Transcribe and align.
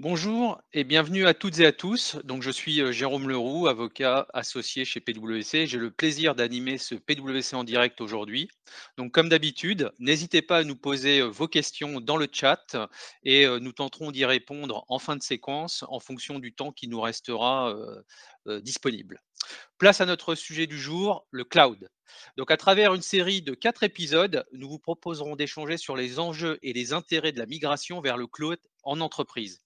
Bonjour 0.00 0.62
et 0.72 0.84
bienvenue 0.84 1.26
à 1.26 1.34
toutes 1.34 1.58
et 1.58 1.66
à 1.66 1.72
tous. 1.72 2.18
Donc, 2.22 2.40
je 2.42 2.52
suis 2.52 2.80
euh, 2.80 2.92
Jérôme 2.92 3.28
Leroux, 3.28 3.66
avocat 3.66 4.28
associé 4.32 4.84
chez 4.84 5.00
PwC. 5.00 5.66
J'ai 5.66 5.76
le 5.76 5.90
plaisir 5.90 6.36
d'animer 6.36 6.78
ce 6.78 6.94
PwC 6.94 7.56
en 7.56 7.64
direct 7.64 8.00
aujourd'hui. 8.00 8.48
Donc, 8.96 9.10
comme 9.10 9.28
d'habitude, 9.28 9.90
n'hésitez 9.98 10.40
pas 10.40 10.58
à 10.58 10.62
nous 10.62 10.76
poser 10.76 11.18
euh, 11.18 11.24
vos 11.24 11.48
questions 11.48 12.00
dans 12.00 12.16
le 12.16 12.28
chat 12.30 12.76
et 13.24 13.44
euh, 13.44 13.58
nous 13.58 13.72
tenterons 13.72 14.12
d'y 14.12 14.24
répondre 14.24 14.84
en 14.86 15.00
fin 15.00 15.16
de 15.16 15.22
séquence 15.24 15.84
en 15.88 15.98
fonction 15.98 16.38
du 16.38 16.52
temps 16.52 16.70
qui 16.70 16.86
nous 16.86 17.00
restera 17.00 17.74
disponible. 18.46 19.20
Place 19.78 20.00
à 20.00 20.06
notre 20.06 20.36
sujet 20.36 20.68
du 20.68 20.78
jour, 20.78 21.26
le 21.32 21.42
cloud. 21.42 21.90
Donc, 22.36 22.52
à 22.52 22.56
travers 22.56 22.94
une 22.94 23.02
série 23.02 23.42
de 23.42 23.54
quatre 23.54 23.82
épisodes, 23.82 24.46
nous 24.52 24.68
vous 24.68 24.78
proposerons 24.78 25.34
d'échanger 25.34 25.76
sur 25.76 25.96
les 25.96 26.20
enjeux 26.20 26.60
et 26.62 26.72
les 26.72 26.92
intérêts 26.92 27.32
de 27.32 27.40
la 27.40 27.46
migration 27.46 28.00
vers 28.00 28.16
le 28.16 28.28
cloud 28.28 28.60
en 28.84 29.00
entreprise. 29.00 29.60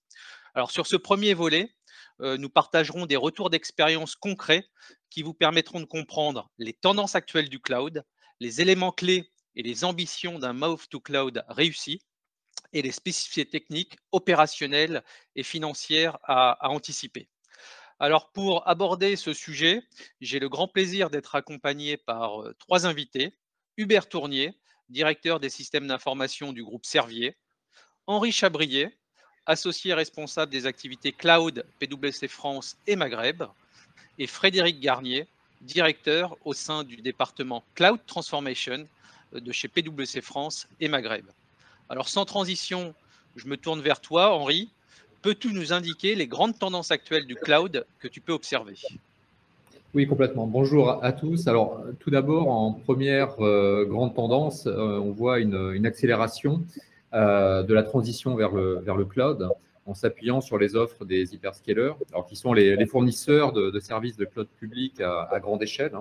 Sur 0.69 0.87
ce 0.87 0.97
premier 0.97 1.35
volet, 1.35 1.75
euh, 2.21 2.37
nous 2.37 2.51
partagerons 2.51 3.07
des 3.07 3.17
retours 3.17 3.51
d'expérience 3.51 4.17
concrets 4.17 4.65
qui 5.11 5.23
vous 5.23 5.35
permettront 5.35 5.81
de 5.81 5.87
comprendre 5.87 6.51
les 6.59 6.73
tendances 6.73 7.15
actuelles 7.15 7.49
du 7.49 7.61
cloud, 7.61 8.05
les 8.41 8.61
éléments 8.61 8.93
clés 8.93 9.33
et 9.57 9.63
les 9.63 9.85
ambitions 9.85 10.39
d'un 10.39 10.53
move 10.53 10.89
to 10.89 11.01
cloud 11.01 11.45
réussi 11.49 12.03
et 12.73 12.83
les 12.83 12.93
spécificités 12.93 13.49
techniques, 13.49 13.97
opérationnelles 14.13 15.03
et 15.37 15.43
financières 15.43 16.19
à 16.23 16.71
anticiper. 16.71 17.29
Alors 17.99 18.33
pour 18.33 18.67
aborder 18.69 19.15
ce 19.15 19.33
sujet, 19.33 19.83
j'ai 20.21 20.39
le 20.39 20.49
grand 20.49 20.67
plaisir 20.67 21.09
d'être 21.09 21.35
accompagné 21.35 21.97
par 21.97 22.43
euh, 22.43 22.53
trois 22.59 22.87
invités. 22.87 23.39
Hubert 23.77 24.09
Tournier, 24.09 24.59
directeur 24.89 25.39
des 25.39 25.51
systèmes 25.51 25.87
d'information 25.87 26.53
du 26.53 26.65
groupe 26.65 26.85
Servier. 26.85 27.37
Henri 28.07 28.33
Chabrier, 28.33 28.99
associé 29.47 29.95
responsable 29.95 30.53
des 30.53 30.67
activités 30.67 31.13
cloud 31.13 31.65
PwC 31.79 32.29
France 32.29 32.77
et 32.87 32.97
Maghreb. 32.97 33.43
Et 34.19 34.27
Frédéric 34.27 34.81
Garnier, 34.81 35.27
directeur 35.63 36.37
au 36.45 36.53
sein 36.53 36.85
du 36.85 36.97
département 36.97 37.65
Cloud 37.75 38.01
Transformation 38.07 38.87
euh, 39.35 39.41
de 39.41 39.53
chez 39.53 39.69
PwC 39.69 40.21
France 40.21 40.69
et 40.81 40.89
Maghreb. 40.89 41.27
Alors 41.89 42.09
sans 42.09 42.25
transition, 42.25 42.95
je 43.37 43.47
me 43.47 43.57
tourne 43.57 43.81
vers 43.81 44.01
toi, 44.01 44.35
Henri. 44.35 44.71
Peux-tu 45.23 45.53
nous 45.53 45.73
indiquer 45.73 46.15
les 46.15 46.27
grandes 46.27 46.59
tendances 46.59 46.91
actuelles 46.91 47.27
du 47.27 47.37
cloud 47.37 47.87
que 48.01 48.09
tu 48.09 48.21
peux 48.21 48.33
observer? 48.33 48.77
Oui, 49.95 50.07
complètement. 50.07 50.47
Bonjour 50.47 51.05
à 51.05 51.13
tous. 51.13 51.47
Alors, 51.49 51.85
tout 52.01 52.11
d'abord, 52.11 52.49
en 52.49 52.73
première 52.73 53.37
euh, 53.45 53.85
grande 53.85 54.15
tendance, 54.15 54.67
euh, 54.67 54.99
on 54.99 55.13
voit 55.13 55.39
une, 55.39 55.85
accélération 55.85 56.63
de 57.13 57.75
la 57.75 57.83
transition 57.83 58.35
vers 58.35 58.53
le, 58.53 59.05
cloud 59.05 59.49
en 59.85 59.95
s'appuyant 59.95 60.41
sur 60.41 60.59
les 60.59 60.77
offres 60.77 61.05
des 61.05 61.35
hyperscalers, 61.35 61.95
qui 62.29 62.37
sont 62.37 62.53
les, 62.53 62.87
fournisseurs 62.87 63.53
de, 63.53 63.79
services 63.81 64.17
de 64.17 64.25
cloud 64.25 64.49
public 64.59 65.01
à, 65.01 65.39
grande 65.41 65.63
échelle. 65.63 65.93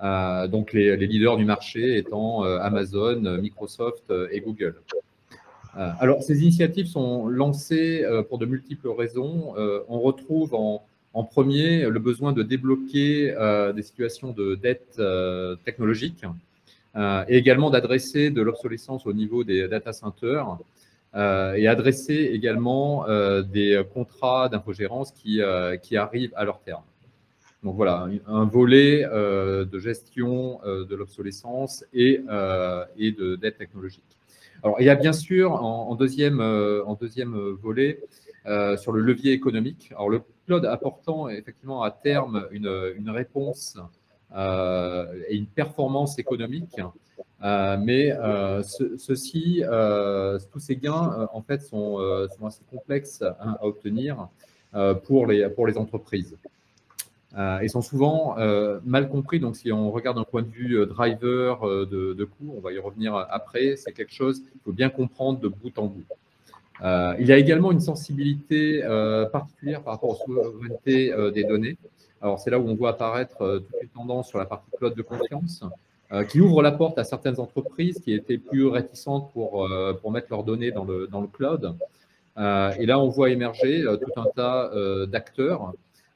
Hein. 0.00 0.48
donc, 0.48 0.72
les, 0.72 0.96
leaders 0.96 1.36
du 1.36 1.44
marché 1.44 1.98
étant 1.98 2.42
Amazon, 2.42 3.38
Microsoft 3.38 4.12
et 4.30 4.40
Google. 4.40 4.76
Euh, 5.76 5.90
alors, 6.00 6.22
ces 6.22 6.42
initiatives 6.42 6.86
sont 6.86 7.26
lancées 7.26 8.04
euh, 8.04 8.22
pour 8.22 8.38
de 8.38 8.46
multiples 8.46 8.88
raisons. 8.88 9.54
Euh, 9.56 9.80
on 9.88 10.00
retrouve 10.00 10.54
en, 10.54 10.84
premier 11.30 11.82
le 11.88 11.98
besoin 11.98 12.32
de 12.32 12.42
débloquer 12.42 13.34
des 13.74 13.82
situations 13.82 14.32
de 14.32 14.54
dette 14.54 15.00
technologique 15.62 16.24
et 16.96 17.36
également 17.36 17.70
d'adresser 17.70 18.30
de 18.30 18.42
l'obsolescence 18.42 19.06
au 19.06 19.12
niveau 19.12 19.44
des 19.44 19.68
data 19.68 19.92
centers 19.92 20.58
et 21.14 21.66
adresser 21.66 22.30
également 22.32 23.06
des 23.42 23.82
contrats 23.94 24.48
d'infogérance 24.48 25.12
qui, 25.12 25.40
qui 25.82 25.96
arrivent 25.96 26.32
à 26.36 26.44
leur 26.44 26.60
terme. 26.60 26.82
Donc 27.62 27.76
voilà, 27.76 28.08
un 28.26 28.44
volet 28.44 29.04
de 29.04 29.78
gestion 29.78 30.60
de 30.64 30.94
l'obsolescence 30.94 31.84
et, 31.94 32.20
et 32.98 33.12
de 33.12 33.36
dette 33.36 33.56
technologique. 33.58 34.18
Alors, 34.64 34.80
il 34.80 34.86
y 34.86 34.90
a 34.90 34.94
bien 34.94 35.12
sûr 35.12 35.54
en, 35.54 35.94
deuxième, 35.96 36.40
euh, 36.40 36.84
en 36.84 36.94
deuxième 36.94 37.34
volet 37.34 38.00
euh, 38.46 38.76
sur 38.76 38.92
le 38.92 39.00
levier 39.00 39.32
économique. 39.32 39.90
Alors, 39.90 40.08
le 40.08 40.22
cloud 40.46 40.64
apportant 40.64 41.28
effectivement 41.28 41.82
à 41.82 41.90
terme 41.90 42.46
une, 42.52 42.92
une 42.96 43.10
réponse 43.10 43.76
euh, 43.76 43.82
et 44.34 45.36
une 45.36 45.46
performance 45.46 46.18
économique, 46.18 46.80
mais 47.42 48.12
ceci, 48.98 49.62
tous 50.52 50.58
ces 50.60 50.76
gains 50.76 51.28
en 51.32 51.42
fait 51.42 51.62
sont, 51.62 51.98
assez 52.44 52.62
complexes 52.70 53.22
à 53.22 53.64
obtenir 53.64 54.28
pour 55.04 55.26
les, 55.26 55.48
pour 55.48 55.66
les 55.66 55.76
entreprises. 55.78 56.36
Euh, 57.38 57.60
et 57.60 57.68
sont 57.68 57.80
souvent 57.80 58.36
euh, 58.38 58.78
mal 58.84 59.08
compris. 59.08 59.40
Donc, 59.40 59.56
si 59.56 59.72
on 59.72 59.90
regarde 59.90 60.18
d'un 60.18 60.24
point 60.24 60.42
de 60.42 60.50
vue 60.50 60.78
euh, 60.78 60.84
driver 60.86 61.66
de, 61.66 62.12
de 62.12 62.24
coût, 62.24 62.54
on 62.54 62.60
va 62.60 62.72
y 62.72 62.78
revenir 62.78 63.14
après, 63.16 63.76
c'est 63.76 63.92
quelque 63.92 64.12
chose 64.12 64.40
qu'il 64.40 64.60
faut 64.62 64.72
bien 64.72 64.90
comprendre 64.90 65.40
de 65.40 65.48
bout 65.48 65.78
en 65.78 65.86
bout. 65.86 66.04
il 67.18 67.26
y 67.26 67.32
a 67.32 67.38
également 67.38 67.72
une 67.72 67.80
sensibilité 67.80 68.82
particulière 69.32 69.82
par 69.82 69.94
rapport 69.94 70.10
aux 70.10 70.26
souverainetés 70.26 71.14
des 71.32 71.44
données. 71.44 71.78
Alors, 72.22 72.38
c'est 72.38 72.50
là 72.50 72.58
où 72.58 72.68
on 72.68 72.74
voit 72.74 72.90
apparaître 72.90 73.62
toutes 73.66 73.82
les 73.82 73.88
tendances 73.88 74.28
sur 74.28 74.38
la 74.38 74.46
partie 74.46 74.70
cloud 74.78 74.94
de 74.94 75.02
confiance, 75.02 75.64
qui 76.28 76.40
ouvre 76.40 76.62
la 76.62 76.72
porte 76.72 76.98
à 76.98 77.04
certaines 77.04 77.40
entreprises 77.40 77.98
qui 77.98 78.12
étaient 78.12 78.38
plus 78.38 78.66
réticentes 78.66 79.32
pour, 79.32 79.68
pour 80.00 80.10
mettre 80.12 80.28
leurs 80.30 80.44
données 80.44 80.70
dans 80.70 80.84
le, 80.84 81.08
dans 81.08 81.20
le 81.20 81.26
cloud. 81.26 81.74
et 82.36 82.86
là, 82.86 82.98
on 83.00 83.08
voit 83.08 83.30
émerger 83.30 83.82
tout 83.82 84.20
un 84.20 84.26
tas 84.34 84.70
d'acteurs 85.06 85.74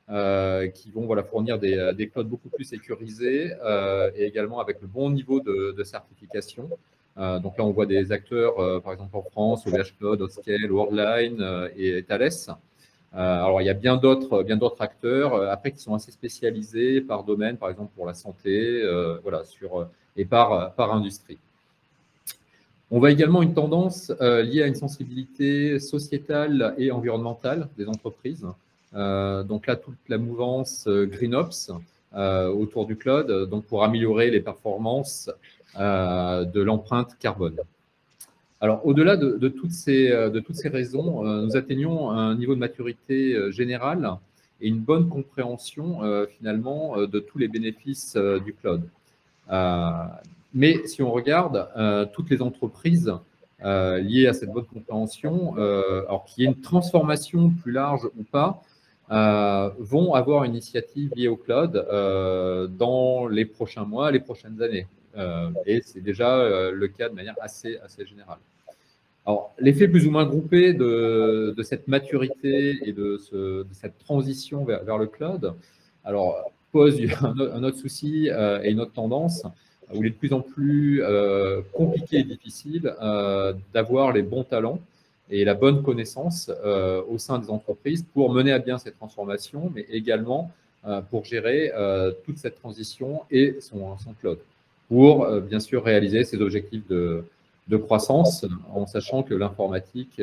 euh, 0.09 0.69
qui 0.69 0.93
vont 0.93 1.05
voilà, 1.05 1.25
fournir 1.25 1.59
des, 1.59 1.77
euh, 1.77 1.93
des, 1.93 2.09
clouds 2.09 2.23
beaucoup 2.23 2.49
plus 2.49 2.63
sécurisés 2.63 3.53
euh, 3.65 4.09
et 4.15 4.25
également 4.25 4.61
avec 4.61 4.81
le 4.81 4.87
bon 4.87 5.11
niveau 5.11 5.41
de, 5.41 5.75
de 5.77 5.83
certification. 5.83 6.71
donc 7.17 7.59
là, 7.59 7.65
on 7.65 7.73
voit 7.73 7.87
des 7.87 8.13
acteurs, 8.13 8.55
par 8.83 8.93
exemple 8.93 9.17
en 9.17 9.23
France, 9.23 9.67
OVH 9.67 9.97
Cloud, 9.99 10.21
Outscale, 10.23 10.71
Worldline 10.71 11.71
et 11.77 12.05
Thales. 12.05 12.31
Alors, 13.17 13.63
il 13.63 13.65
y 13.65 13.71
a 13.71 13.75
bien 13.75 13.97
d'autres, 13.97 14.43
bien 14.43 14.57
d'autres 14.57 14.83
acteurs, 14.83 15.51
après 15.51 15.73
qui 15.73 15.81
sont 15.81 15.95
assez 15.95 16.13
spécialisés 16.13 17.01
par 17.01 17.25
domaine, 17.25 17.57
par 17.57 17.71
exemple 17.71 17.91
pour 17.97 18.07
la 18.07 18.15
santé, 18.15 18.83
voilà, 19.23 19.43
sur, 19.45 19.89
et 20.17 20.25
par, 20.25 20.75
par 20.75 20.93
industrie. 20.93 21.39
On 22.91 22.99
voit 22.99 23.11
également 23.11 23.43
une 23.43 23.55
tendance 23.55 24.13
liée 24.21 24.63
à 24.63 24.67
une 24.67 24.75
sensibilité 24.75 25.79
sociétale 25.79 26.75
et 26.77 26.91
environnementale 26.91 27.69
des 27.79 27.89
entreprises. 27.89 28.47
Euh, 28.97 29.43
donc 29.43 29.67
là, 29.67 29.77
toute 29.77 29.99
la 30.09 30.19
mouvance 30.19 30.87
euh, 30.87 31.07
GreenOps 31.07 31.71
euh, 32.15 32.49
autour 32.49 32.87
du 32.87 32.97
cloud, 32.97 33.49
donc 33.51 33.65
pour 33.67 33.85
améliorer 33.85 34.31
les 34.31 34.41
performances 34.41 35.31
de 35.79 36.61
l'empreinte 36.63 37.19
carbone. 37.19 37.59
Alors, 38.67 38.85
au-delà 38.85 39.17
de, 39.17 39.47
toutes 39.47 39.71
ces, 39.71 40.09
de 40.09 40.41
toutes 40.41 40.57
ces 40.57 40.69
raisons, 40.69 41.23
nous 41.23 41.57
atteignons 41.57 42.11
un 42.11 42.35
niveau 42.35 42.57
de 42.57 42.59
maturité 42.59 43.53
général 43.53 44.11
et 44.61 44.67
une 44.67 44.81
bonne 44.81 45.09
compréhension 45.09 46.01
finalement 46.37 46.97
de 46.97 47.21
tous 47.21 47.39
les 47.39 47.47
bénéfices 47.47 48.17
du 48.45 48.55
cloud. 48.55 48.83
mais 50.53 50.85
si 50.85 51.01
on 51.01 51.13
regarde 51.13 51.69
toutes 52.13 52.29
les 52.29 52.43
entreprises 52.43 53.13
liées 53.63 54.27
à 54.27 54.33
cette 54.33 54.51
bonne 54.51 54.67
compréhension, 54.67 55.55
alors 55.55 56.25
qu'il 56.25 56.43
y 56.43 56.47
ait 56.49 56.51
une 56.51 56.61
transformation 56.61 57.51
plus 57.63 57.71
large 57.71 58.09
ou 58.19 58.25
pas, 58.25 58.65
euh, 59.13 59.71
vont 59.79 60.15
avoir 60.15 60.43
une 60.43 60.55
initiative 60.55 61.13
liée 61.15 61.29
au 61.29 61.37
cloud 61.37 61.77
euh, 61.77 62.67
dans 62.67 63.29
les 63.29 63.45
prochains 63.45 63.85
mois, 63.85 64.11
les 64.11 64.19
prochaines 64.19 64.61
années. 64.61 64.89
Euh, 65.17 65.51
et 65.65 65.81
c'est 65.83 66.01
déjà 66.01 66.71
le 66.73 66.89
cas 66.89 67.09
de 67.09 67.15
manière 67.15 67.37
assez, 67.41 67.79
assez 67.79 68.05
générale. 68.05 68.39
Alors, 69.27 69.53
l'effet 69.59 69.89
plus 69.89 70.07
ou 70.07 70.11
moins 70.11 70.25
groupé 70.25 70.73
de, 70.73 71.55
cette 71.63 71.89
maturité 71.89 72.79
et 72.85 72.93
de, 72.93 73.19
ce, 73.19 73.63
de 73.63 73.73
cette 73.73 73.99
transition 73.99 74.65
vers, 74.65 74.99
le 74.99 75.07
cloud, 75.07 75.55
alors, 76.05 76.51
pose 76.73 77.01
un, 77.23 77.63
autre 77.65 77.79
souci 77.79 78.29
et 78.29 78.71
une 78.71 78.81
autre 78.81 78.93
tendance 78.93 79.45
où 79.93 80.03
il 80.03 80.07
est 80.07 80.11
de 80.11 80.15
plus 80.15 80.33
en 80.33 80.41
plus 80.41 81.03
compliqué 81.73 82.19
et 82.19 82.25
difficile 82.25 82.95
d'avoir 83.75 84.13
les 84.13 84.23
bons 84.23 84.45
talents 84.45 84.81
et 85.31 85.45
la 85.45 85.55
bonne 85.55 85.83
connaissance 85.83 86.51
euh, 86.65 87.03
au 87.09 87.19
sein 87.19 87.39
des 87.39 87.51
entreprises 87.51 88.05
pour 88.15 88.33
mener 88.33 88.53
à 88.53 88.59
bien 88.59 88.79
cette 88.79 88.97
transformation, 88.97 89.71
mais 89.75 89.87
également 89.91 90.51
euh, 90.87 91.01
pour 91.01 91.25
gérer 91.25 91.73
euh, 91.75 92.13
toute 92.25 92.39
cette 92.39 92.57
transition 92.57 93.23
et 93.31 93.57
son, 93.61 93.99
son 93.99 94.13
cloud, 94.13 94.39
pour 94.89 95.29
bien 95.41 95.59
sûr 95.59 95.83
réaliser 95.85 96.23
ses 96.25 96.41
objectifs 96.41 96.87
de, 96.89 97.25
de 97.69 97.77
croissance 97.77 98.45
en 98.73 98.87
sachant 98.87 99.23
que 99.23 99.35
l'informatique 99.35 100.21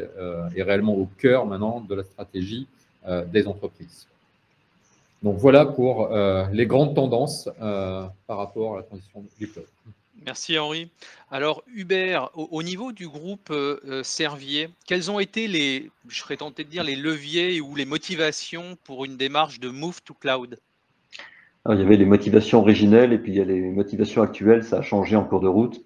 est 0.55 0.63
réellement 0.63 0.95
au 0.95 1.09
cœur 1.17 1.45
maintenant 1.45 1.81
de 1.81 1.95
la 1.95 2.03
stratégie 2.03 2.67
des 3.27 3.47
entreprises. 3.47 4.07
Donc 5.23 5.37
voilà 5.37 5.65
pour 5.65 6.09
les 6.51 6.65
grandes 6.65 6.95
tendances 6.95 7.49
par 7.57 8.37
rapport 8.37 8.75
à 8.75 8.77
la 8.77 8.83
transition 8.83 9.23
du 9.39 9.49
cloud. 9.49 9.65
Merci 10.25 10.57
Henri. 10.57 10.89
Alors 11.31 11.63
Hubert, 11.73 12.29
au, 12.35 12.63
niveau 12.63 12.91
du 12.91 13.07
groupe 13.07 13.49
euh, 13.51 13.79
euh, 13.87 14.03
Servier, 14.03 14.69
quels 14.85 15.11
ont 15.11 15.19
été 15.19 15.47
les, 15.47 15.89
je 16.07 16.19
serais 16.19 16.37
tenté 16.37 16.63
de 16.63 16.69
dire, 16.69 16.83
les 16.83 16.95
leviers 16.95 17.59
ou 17.59 17.75
les 17.75 17.85
motivations 17.85 18.77
pour 18.83 19.05
une 19.05 19.17
démarche 19.17 19.59
de 19.59 19.69
Move 19.69 20.01
to 20.03 20.13
Cloud? 20.13 20.59
Il 21.69 21.79
y 21.79 21.81
avait 21.81 21.97
les 21.97 22.05
motivations 22.05 22.59
originelles 22.59 23.13
et 23.13 23.17
puis 23.17 23.31
il 23.31 23.37
y 23.37 23.41
a 23.41 23.45
les 23.45 23.61
motivations 23.61 24.21
actuelles, 24.21 24.63
ça 24.63 24.77
a 24.77 24.81
changé 24.81 25.15
en 25.15 25.23
cours 25.23 25.39
de 25.39 25.47
route. 25.47 25.81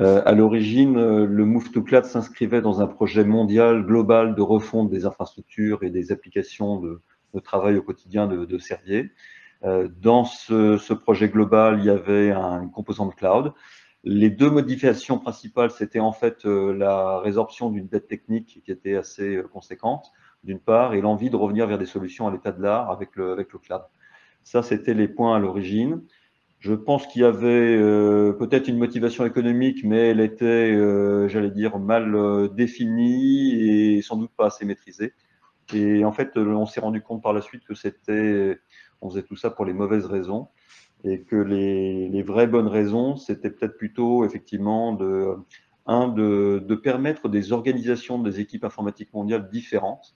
Euh, 0.00 0.22
à 0.24 0.32
l'origine, 0.32 0.94
le 1.24 1.44
Move 1.44 1.70
to 1.72 1.82
Cloud 1.82 2.04
s'inscrivait 2.04 2.62
dans 2.62 2.80
un 2.80 2.86
projet 2.86 3.24
mondial, 3.24 3.84
global 3.84 4.34
de 4.34 4.42
refonte 4.42 4.90
des 4.90 5.04
infrastructures 5.04 5.82
et 5.82 5.90
des 5.90 6.10
applications 6.10 6.80
de, 6.80 7.00
travail 7.44 7.76
au 7.76 7.82
quotidien 7.82 8.26
de, 8.26 8.44
de 8.44 8.58
Servier. 8.58 9.12
Euh, 9.64 9.88
dans 10.00 10.24
ce, 10.24 10.92
projet 10.94 11.28
global, 11.28 11.78
il 11.80 11.84
y 11.84 11.90
avait 11.90 12.30
un, 12.30 12.62
une 12.62 12.70
composante 12.70 13.14
cloud. 13.14 13.52
Les 14.04 14.30
deux 14.30 14.50
modifications 14.50 15.18
principales, 15.18 15.70
c'était 15.70 16.00
en 16.00 16.12
fait 16.12 16.46
euh, 16.46 16.72
la 16.72 17.18
résorption 17.18 17.70
d'une 17.70 17.86
dette 17.86 18.08
technique 18.08 18.62
qui 18.64 18.72
était 18.72 18.96
assez 18.96 19.36
euh, 19.36 19.42
conséquente, 19.42 20.10
d'une 20.42 20.60
part, 20.60 20.94
et 20.94 21.02
l'envie 21.02 21.28
de 21.28 21.36
revenir 21.36 21.66
vers 21.66 21.76
des 21.76 21.86
solutions 21.86 22.26
à 22.26 22.30
l'état 22.30 22.52
de 22.52 22.62
l'art 22.62 22.90
avec 22.90 23.14
le, 23.16 23.32
avec 23.32 23.52
le 23.52 23.58
cloud. 23.58 23.82
Ça, 24.42 24.62
c'était 24.62 24.94
les 24.94 25.08
points 25.08 25.36
à 25.36 25.38
l'origine. 25.38 26.02
Je 26.60 26.74
pense 26.74 27.06
qu'il 27.06 27.22
y 27.22 27.24
avait 27.24 27.78
peut-être 28.38 28.68
une 28.68 28.78
motivation 28.78 29.24
économique, 29.24 29.82
mais 29.82 30.10
elle 30.10 30.20
était, 30.20 30.76
j'allais 31.28 31.50
dire, 31.50 31.78
mal 31.78 32.50
définie 32.54 33.54
et 33.54 34.02
sans 34.02 34.16
doute 34.16 34.30
pas 34.36 34.46
assez 34.46 34.66
maîtrisée. 34.66 35.14
Et 35.72 36.04
en 36.04 36.12
fait, 36.12 36.36
on 36.36 36.66
s'est 36.66 36.80
rendu 36.80 37.00
compte 37.00 37.22
par 37.22 37.32
la 37.32 37.40
suite 37.40 37.64
que 37.64 37.74
c'était 37.74 38.58
on 39.00 39.10
faisait 39.10 39.22
tout 39.22 39.36
ça 39.36 39.50
pour 39.50 39.64
les 39.64 39.72
mauvaises 39.72 40.06
raisons 40.06 40.48
et 41.04 41.22
que 41.22 41.36
les, 41.36 42.22
vraies 42.22 42.46
bonnes 42.46 42.68
raisons, 42.68 43.16
c'était 43.16 43.50
peut-être 43.50 43.76
plutôt 43.76 44.24
effectivement 44.24 44.92
de, 44.92 45.34
un, 45.86 46.08
de, 46.08 46.74
permettre 46.74 47.28
des 47.28 47.52
organisations 47.52 48.22
des 48.22 48.40
équipes 48.40 48.64
informatiques 48.64 49.12
mondiales 49.14 49.48
différentes. 49.48 50.14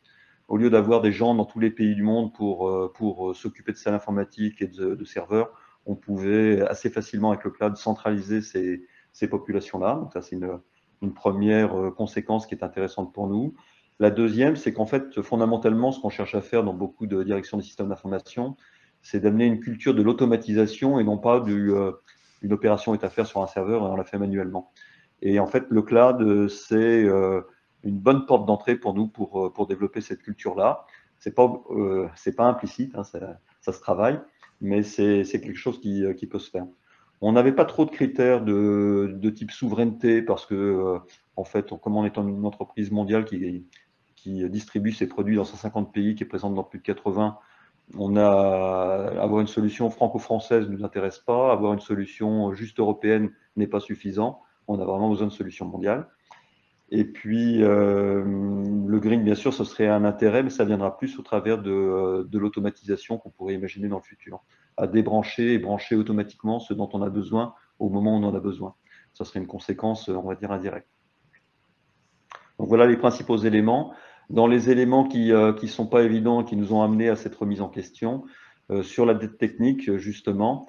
Au 0.48 0.58
lieu 0.58 0.68
d'avoir 0.68 1.00
des 1.00 1.12
gens 1.12 1.34
dans 1.34 1.46
tous 1.46 1.58
les 1.58 1.70
pays 1.70 1.94
du 1.94 2.02
monde 2.02 2.34
pour, 2.34 2.68
euh, 2.68 2.92
pour 2.94 3.34
s'occuper 3.34 3.72
de 3.72 3.78
salles 3.78 3.94
informatiques 3.94 4.60
et 4.60 4.66
de, 4.66 5.04
serveurs, 5.04 5.52
on 5.86 5.94
pouvait 5.94 6.62
assez 6.62 6.90
facilement 6.90 7.30
avec 7.30 7.44
le 7.44 7.50
cloud 7.50 7.76
centraliser 7.76 8.40
ces, 8.40 8.86
ces 9.12 9.28
populations-là. 9.28 9.94
Donc 9.94 10.12
ça, 10.12 10.22
c'est 10.22 10.36
une, 10.36 10.58
une, 11.02 11.14
première 11.14 11.78
euh, 11.78 11.90
conséquence 11.90 12.46
qui 12.46 12.54
est 12.54 12.64
intéressante 12.64 13.12
pour 13.12 13.28
nous. 13.28 13.54
La 14.00 14.10
deuxième, 14.10 14.56
c'est 14.56 14.72
qu'en 14.72 14.86
fait, 14.86 15.22
fondamentalement, 15.22 15.92
ce 15.92 16.00
qu'on 16.00 16.10
cherche 16.10 16.34
à 16.34 16.40
faire 16.40 16.64
dans 16.64 16.74
beaucoup 16.74 17.06
de 17.06 17.22
directions 17.22 17.56
des 17.58 17.62
systèmes 17.62 17.88
d'information, 17.88 18.56
c'est 19.04 19.20
d'amener 19.20 19.44
une 19.44 19.60
culture 19.60 19.94
de 19.94 20.02
l'automatisation 20.02 20.98
et 20.98 21.04
non 21.04 21.18
pas 21.18 21.38
du, 21.38 21.72
euh, 21.72 21.92
une 22.42 22.52
opération 22.52 22.94
est 22.94 23.04
à 23.04 23.10
faire 23.10 23.26
sur 23.26 23.42
un 23.42 23.46
serveur 23.46 23.82
et 23.82 23.84
on 23.84 23.96
la 23.96 24.04
fait 24.04 24.18
manuellement. 24.18 24.72
Et 25.22 25.38
en 25.38 25.46
fait, 25.46 25.66
le 25.68 25.82
cloud, 25.82 26.20
euh, 26.22 26.48
c'est 26.48 27.04
euh, 27.04 27.42
une 27.84 27.98
bonne 27.98 28.26
porte 28.26 28.46
d'entrée 28.46 28.76
pour 28.76 28.94
nous 28.94 29.06
pour, 29.06 29.52
pour 29.52 29.66
développer 29.66 30.00
cette 30.00 30.22
culture-là. 30.22 30.86
C'est 31.18 31.34
pas, 31.34 31.50
c'est 32.16 32.34
pas 32.34 32.46
implicite, 32.46 32.94
hein, 32.96 33.04
ça, 33.04 33.38
ça, 33.60 33.72
se 33.72 33.80
travaille, 33.80 34.20
mais 34.64 34.82
c'est 34.82 35.24
quelque 35.24 35.54
chose 35.54 35.80
qui, 35.80 36.04
qui, 36.16 36.26
peut 36.26 36.38
se 36.38 36.50
faire. 36.50 36.66
On 37.20 37.32
n'avait 37.32 37.52
pas 37.52 37.64
trop 37.64 37.84
de 37.84 37.90
critères 37.90 38.42
de, 38.44 39.30
type 39.34 39.50
souveraineté 39.50 40.22
parce 40.22 40.46
que, 40.46 40.98
en 41.36 41.44
fait, 41.44 41.70
comme 41.82 41.96
on 41.96 42.04
est 42.04 42.16
une 42.16 42.44
entreprise 42.46 42.90
mondiale 42.90 43.24
qui, 43.24 43.66
qui 44.16 44.48
distribue 44.48 44.92
ses 44.92 45.06
produits 45.06 45.36
dans 45.36 45.44
150 45.44 45.92
pays, 45.92 46.14
qui 46.14 46.24
est 46.24 46.26
présente 46.26 46.54
dans 46.54 46.64
plus 46.64 46.78
de 46.78 46.84
80, 46.84 47.38
on 47.96 48.16
a 48.16 49.12
avoir 49.20 49.40
une 49.40 49.46
solution 49.46 49.90
franco-française 49.90 50.68
ne 50.68 50.76
nous 50.76 50.84
intéresse 50.84 51.18
pas, 51.18 51.52
avoir 51.52 51.74
une 51.74 51.80
solution 51.80 52.54
juste 52.54 52.80
européenne 52.80 53.30
n'est 53.56 53.66
pas 53.66 53.80
suffisant. 53.80 54.40
On 54.66 54.80
a 54.80 54.84
vraiment 54.84 55.10
besoin 55.10 55.26
de 55.26 55.32
solutions 55.32 55.66
mondiales. 55.66 56.08
Et 56.96 57.04
puis 57.04 57.60
euh, 57.60 58.22
le 58.24 59.00
green, 59.00 59.24
bien 59.24 59.34
sûr, 59.34 59.52
ce 59.52 59.64
serait 59.64 59.88
un 59.88 60.04
intérêt, 60.04 60.44
mais 60.44 60.50
ça 60.50 60.64
viendra 60.64 60.96
plus 60.96 61.18
au 61.18 61.22
travers 61.22 61.60
de, 61.60 62.24
de 62.30 62.38
l'automatisation 62.38 63.18
qu'on 63.18 63.30
pourrait 63.30 63.54
imaginer 63.54 63.88
dans 63.88 63.96
le 63.96 64.02
futur, 64.02 64.44
à 64.76 64.86
débrancher 64.86 65.54
et 65.54 65.58
brancher 65.58 65.96
automatiquement 65.96 66.60
ce 66.60 66.72
dont 66.72 66.88
on 66.92 67.02
a 67.02 67.10
besoin 67.10 67.54
au 67.80 67.88
moment 67.88 68.16
où 68.16 68.22
on 68.22 68.28
en 68.28 68.34
a 68.36 68.38
besoin. 68.38 68.76
Ça 69.12 69.24
serait 69.24 69.40
une 69.40 69.48
conséquence, 69.48 70.08
on 70.08 70.22
va 70.22 70.36
dire, 70.36 70.52
indirecte. 70.52 70.86
Donc 72.60 72.68
voilà 72.68 72.86
les 72.86 72.96
principaux 72.96 73.38
éléments 73.38 73.92
dans 74.30 74.46
les 74.46 74.70
éléments 74.70 75.04
qui 75.04 75.30
ne 75.30 75.34
euh, 75.34 75.66
sont 75.66 75.88
pas 75.88 76.04
évidents, 76.04 76.44
qui 76.44 76.54
nous 76.54 76.72
ont 76.72 76.82
amenés 76.82 77.08
à 77.08 77.16
cette 77.16 77.34
remise 77.34 77.60
en 77.60 77.68
question, 77.68 78.24
euh, 78.70 78.84
sur 78.84 79.04
la 79.04 79.14
dette 79.14 79.36
technique, 79.36 79.96
justement, 79.96 80.66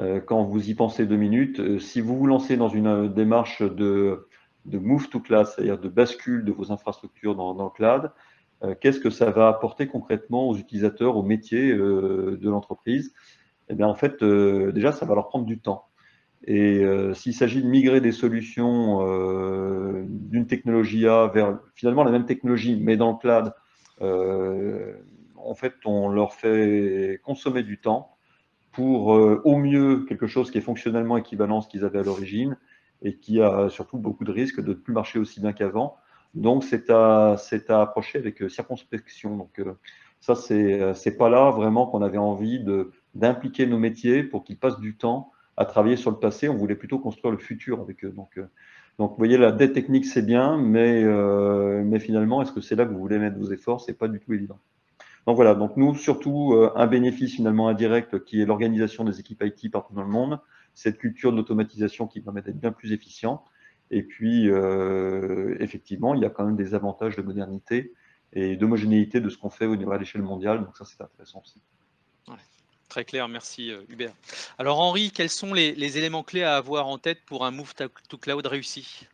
euh, 0.00 0.20
quand 0.20 0.42
vous 0.44 0.70
y 0.70 0.74
pensez 0.74 1.04
deux 1.04 1.16
minutes, 1.16 1.78
si 1.80 2.00
vous 2.00 2.16
vous 2.16 2.26
lancez 2.26 2.56
dans 2.56 2.70
une 2.70 3.12
démarche 3.12 3.60
de, 3.60 4.26
de 4.66 4.78
move 4.78 5.08
to 5.08 5.20
cloud, 5.20 5.46
c'est-à-dire 5.46 5.78
de 5.78 5.88
bascule 5.88 6.44
de 6.44 6.52
vos 6.52 6.72
infrastructures 6.72 7.34
dans, 7.34 7.52
le 7.52 7.70
cloud, 7.70 8.10
qu'est-ce 8.80 9.00
que 9.00 9.10
ça 9.10 9.30
va 9.30 9.48
apporter 9.48 9.86
concrètement 9.86 10.48
aux 10.48 10.56
utilisateurs, 10.56 11.16
aux 11.16 11.22
métiers 11.22 11.74
de 11.74 12.48
l'entreprise? 12.48 13.14
Eh 13.68 13.74
bien, 13.74 13.86
en 13.86 13.94
fait, 13.94 14.22
déjà, 14.24 14.92
ça 14.92 15.06
va 15.06 15.14
leur 15.14 15.28
prendre 15.28 15.46
du 15.46 15.58
temps. 15.58 15.86
Et 16.44 16.78
euh, 16.84 17.12
s'il 17.12 17.34
s'agit 17.34 17.62
de 17.62 17.66
migrer 17.66 18.00
des 18.00 18.12
solutions 18.12 19.00
euh, 19.02 20.04
d'une 20.06 20.46
technologie 20.46 21.06
A 21.08 21.26
vers 21.26 21.58
finalement 21.74 22.04
la 22.04 22.12
même 22.12 22.26
technologie, 22.26 22.78
mais 22.80 22.96
dans 22.96 23.12
le 23.12 23.18
cloud, 23.18 23.52
euh, 24.00 24.94
en 25.36 25.54
fait, 25.54 25.74
on 25.84 26.08
leur 26.08 26.34
fait 26.34 27.20
consommer 27.24 27.62
du 27.62 27.78
temps 27.78 28.16
pour 28.72 29.06
au 29.06 29.56
mieux 29.56 30.04
quelque 30.04 30.26
chose 30.26 30.50
qui 30.50 30.58
est 30.58 30.62
fonctionnellement 30.62 31.16
équivalent 31.16 31.60
à 31.60 31.62
ce 31.62 31.68
qu'ils 31.68 31.84
avaient 31.84 32.00
à 32.00 32.02
l'origine 32.02 32.58
et 33.02 33.16
qui 33.16 33.40
a 33.40 33.68
surtout 33.68 33.98
beaucoup 33.98 34.24
de 34.24 34.32
risques 34.32 34.60
de 34.60 34.70
ne 34.70 34.74
plus 34.74 34.92
marcher 34.92 35.18
aussi 35.18 35.40
bien 35.40 35.52
qu'avant. 35.52 35.96
Donc, 36.34 36.64
c'est 36.64 36.90
à, 36.90 37.36
approcher 37.68 38.18
avec 38.18 38.50
circonspection. 38.50 39.36
Donc, 39.36 39.60
ça, 40.20 40.34
c'est 40.34 41.16
pas 41.16 41.28
là 41.28 41.50
vraiment 41.50 41.86
qu'on 41.86 42.02
avait 42.02 42.18
envie 42.18 42.64
d'impliquer 43.14 43.66
nos 43.66 43.78
métiers 43.78 44.22
pour 44.22 44.44
qu'ils 44.44 44.58
passent 44.58 44.80
du 44.80 44.96
temps 44.96 45.32
à 45.56 45.64
travailler 45.64 45.96
sur 45.96 46.10
le 46.10 46.18
passé, 46.18 46.48
on 46.48 46.56
voulait 46.56 46.74
plutôt 46.74 46.98
construire 46.98 47.32
le 47.32 47.38
futur 47.38 47.80
avec 47.80 48.04
eux. 48.04 48.10
Donc, 48.10 48.38
euh, 48.38 48.46
donc 48.98 49.10
vous 49.10 49.16
voyez, 49.16 49.38
la 49.38 49.52
dette 49.52 49.72
technique, 49.72 50.06
c'est 50.06 50.24
bien, 50.24 50.56
mais, 50.58 51.02
euh, 51.02 51.82
mais 51.84 51.98
finalement, 51.98 52.42
est-ce 52.42 52.52
que 52.52 52.60
c'est 52.60 52.76
là 52.76 52.84
que 52.84 52.92
vous 52.92 52.98
voulez 52.98 53.18
mettre 53.18 53.38
vos 53.38 53.50
efforts? 53.50 53.80
C'est 53.80 53.98
pas 53.98 54.08
du 54.08 54.20
tout 54.20 54.32
évident. 54.32 54.58
Donc 55.26 55.36
voilà, 55.36 55.54
donc 55.54 55.76
nous, 55.76 55.94
surtout, 55.94 56.52
euh, 56.54 56.70
un 56.76 56.86
bénéfice 56.86 57.34
finalement 57.34 57.68
indirect 57.68 58.24
qui 58.24 58.40
est 58.40 58.46
l'organisation 58.46 59.04
des 59.04 59.18
équipes 59.18 59.42
IT 59.44 59.70
partout 59.72 59.94
dans 59.94 60.02
le 60.02 60.08
monde, 60.08 60.38
cette 60.76 60.98
culture 60.98 61.32
de 61.32 61.36
l'automatisation 61.36 62.06
qui 62.06 62.20
permet 62.20 62.42
d'être 62.42 62.60
bien 62.60 62.70
plus 62.70 62.92
efficient. 62.92 63.44
Et 63.90 64.04
puis, 64.04 64.48
effectivement, 65.58 66.14
il 66.14 66.22
y 66.22 66.24
a 66.24 66.30
quand 66.30 66.44
même 66.44 66.56
des 66.56 66.74
avantages 66.74 67.16
de 67.16 67.22
modernité 67.22 67.92
et 68.32 68.56
d'homogénéité 68.56 69.20
de 69.20 69.28
ce 69.28 69.38
qu'on 69.38 69.50
fait 69.50 69.66
au 69.66 69.74
niveau 69.74 69.92
à 69.92 69.98
l'échelle 69.98 70.22
mondiale. 70.22 70.64
Donc 70.64 70.76
ça, 70.76 70.84
c'est 70.84 71.02
intéressant 71.02 71.40
aussi. 71.40 71.60
Très 72.88 73.04
clair, 73.04 73.28
merci 73.28 73.72
euh, 73.72 73.82
Hubert. 73.88 74.12
Alors 74.58 74.80
Henri, 74.80 75.10
quels 75.10 75.28
sont 75.28 75.52
les, 75.52 75.98
éléments 75.98 76.22
clés 76.22 76.44
à 76.44 76.56
avoir 76.56 76.86
en 76.86 76.98
tête 76.98 77.18
pour 77.26 77.44
un 77.44 77.50
move 77.50 77.74
to 78.08 78.18
cloud 78.18 78.46
réussi? 78.46 79.06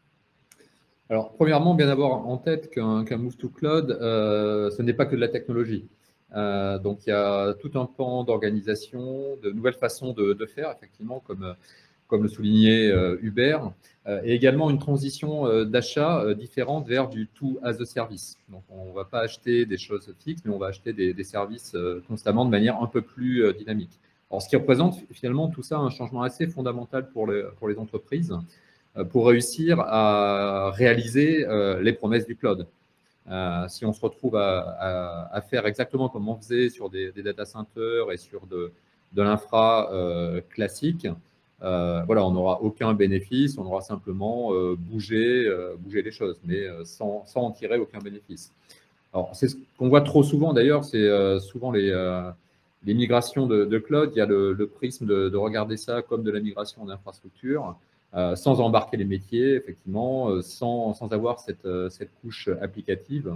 Alors 1.08 1.32
premièrement, 1.32 1.74
bien 1.74 1.88
avoir 1.88 2.26
en 2.26 2.36
tête 2.38 2.70
qu'un 2.70 3.16
move 3.16 3.36
to 3.36 3.48
cloud, 3.48 3.90
euh, 3.90 4.70
ce 4.70 4.82
n'est 4.82 4.92
pas 4.92 5.06
que 5.06 5.16
de 5.16 5.20
la 5.20 5.28
technologie. 5.28 5.88
Euh, 6.34 6.78
donc 6.78 7.06
il 7.06 7.10
y 7.10 7.12
a 7.12 7.54
tout 7.54 7.70
un 7.74 7.86
pan 7.86 8.24
d'organisation, 8.24 9.36
de 9.42 9.50
nouvelles 9.50 9.74
façons 9.74 10.12
de, 10.12 10.46
faire, 10.46 10.72
effectivement, 10.76 11.20
comme 11.20 11.54
comme 12.12 12.24
le 12.24 12.28
soulignait 12.28 12.90
euh, 12.90 13.16
Hubert, 13.22 13.72
euh, 14.06 14.20
et 14.22 14.34
également 14.34 14.68
une 14.68 14.78
transition 14.78 15.46
euh, 15.46 15.64
d'achat 15.64 16.34
différente 16.34 16.86
vers 16.86 17.08
du 17.08 17.26
tout 17.26 17.58
as 17.62 17.80
a 17.80 17.86
service. 17.86 18.36
Donc, 18.50 18.62
on 18.68 18.90
ne 18.90 18.92
va 18.92 19.06
pas 19.06 19.20
acheter 19.20 19.64
des 19.64 19.78
choses 19.78 20.12
fixes, 20.22 20.42
mais 20.44 20.52
on 20.52 20.58
va 20.58 20.66
acheter 20.66 20.92
des, 20.92 21.24
services 21.24 21.74
constamment 22.06 22.44
de 22.44 22.50
manière 22.50 22.82
un 22.82 22.86
peu 22.86 23.00
plus 23.00 23.54
dynamique. 23.54 23.98
Alors, 24.30 24.42
ce 24.42 24.48
qui 24.50 24.56
représente 24.56 24.98
finalement 25.10 25.48
tout 25.48 25.62
ça 25.62 25.78
un 25.78 25.88
changement 25.88 26.22
assez 26.22 26.46
fondamental 26.46 27.08
pour 27.08 27.26
les, 27.26 27.44
pour 27.58 27.68
les 27.68 27.78
entreprises 27.78 28.34
pour 29.08 29.28
réussir 29.28 29.80
à 29.80 30.70
réaliser 30.72 31.46
les 31.80 31.92
promesses 31.94 32.26
du 32.26 32.36
cloud. 32.36 32.66
Si 33.68 33.84
on 33.84 33.92
se 33.92 34.00
retrouve 34.00 34.36
à, 34.36 35.44
faire 35.48 35.66
exactement 35.66 36.08
comme 36.08 36.28
on 36.28 36.36
faisait 36.36 36.68
sur 36.68 36.90
des, 36.90 37.12
data 37.12 37.44
centers 37.44 38.10
et 38.12 38.16
sur 38.16 38.46
de, 38.46 38.72
de 39.12 39.22
l'infra 39.22 39.90
classique, 40.50 41.06
euh, 41.62 42.02
voilà, 42.06 42.26
on 42.26 42.32
n'aura 42.32 42.60
aucun 42.60 42.92
bénéfice, 42.92 43.56
on 43.56 43.64
aura 43.64 43.82
simplement 43.82 44.52
euh, 44.52 44.74
bougé, 44.76 45.46
euh, 45.46 45.76
bouger 45.78 46.02
les 46.02 46.10
choses, 46.10 46.40
mais 46.44 46.66
sans, 46.84 47.24
sans, 47.26 47.42
en 47.42 47.50
tirer 47.52 47.78
aucun 47.78 48.00
bénéfice. 48.00 48.50
Alors, 49.12 49.30
c'est 49.34 49.48
ce 49.48 49.56
qu'on 49.78 49.88
voit 49.88 50.00
trop 50.00 50.22
souvent 50.22 50.52
d'ailleurs, 50.52 50.84
c'est 50.84 51.08
souvent 51.40 51.70
les, 51.70 51.92
migrations 52.84 53.46
de, 53.46 53.64
de, 53.64 53.78
cloud. 53.78 54.10
Il 54.14 54.18
y 54.18 54.22
a 54.22 54.26
le, 54.26 54.66
prisme 54.66 55.06
de, 55.06 55.36
regarder 55.36 55.76
ça 55.76 56.02
comme 56.02 56.24
de 56.24 56.30
la 56.30 56.40
migration 56.40 56.84
d'infrastructure, 56.84 57.76
sans 58.12 58.60
embarquer 58.60 58.96
les 58.96 59.04
métiers, 59.04 59.54
effectivement, 59.54 60.42
sans, 60.42 60.92
sans 60.94 61.08
avoir 61.12 61.40
cette, 61.40 61.66
cette 61.88 62.10
couche 62.20 62.48
applicative. 62.60 63.34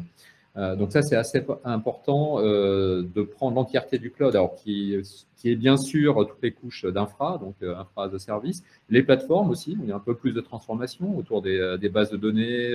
donc 0.54 0.92
ça, 0.92 1.00
c'est 1.00 1.16
assez 1.16 1.42
important 1.64 2.40
de 2.40 3.22
prendre 3.22 3.56
l'entièreté 3.56 3.98
du 3.98 4.10
cloud, 4.10 4.36
alors 4.36 4.54
qui, 4.56 4.96
qui, 5.36 5.50
est 5.50 5.56
bien 5.56 5.78
sûr 5.78 6.26
toutes 6.28 6.42
les 6.42 6.52
couches 6.52 6.84
d'infra, 6.84 7.38
donc 7.38 7.54
infra 7.62 8.08
de 8.08 8.18
service, 8.18 8.62
les 8.90 9.02
plateformes 9.02 9.50
aussi, 9.50 9.78
il 9.82 9.88
y 9.88 9.92
a 9.92 9.96
un 9.96 10.00
peu 10.00 10.14
plus 10.14 10.32
de 10.32 10.42
transformation 10.42 11.16
autour 11.16 11.40
des, 11.40 11.76
des 11.80 11.88
bases 11.88 12.10
de 12.10 12.18
données, 12.18 12.74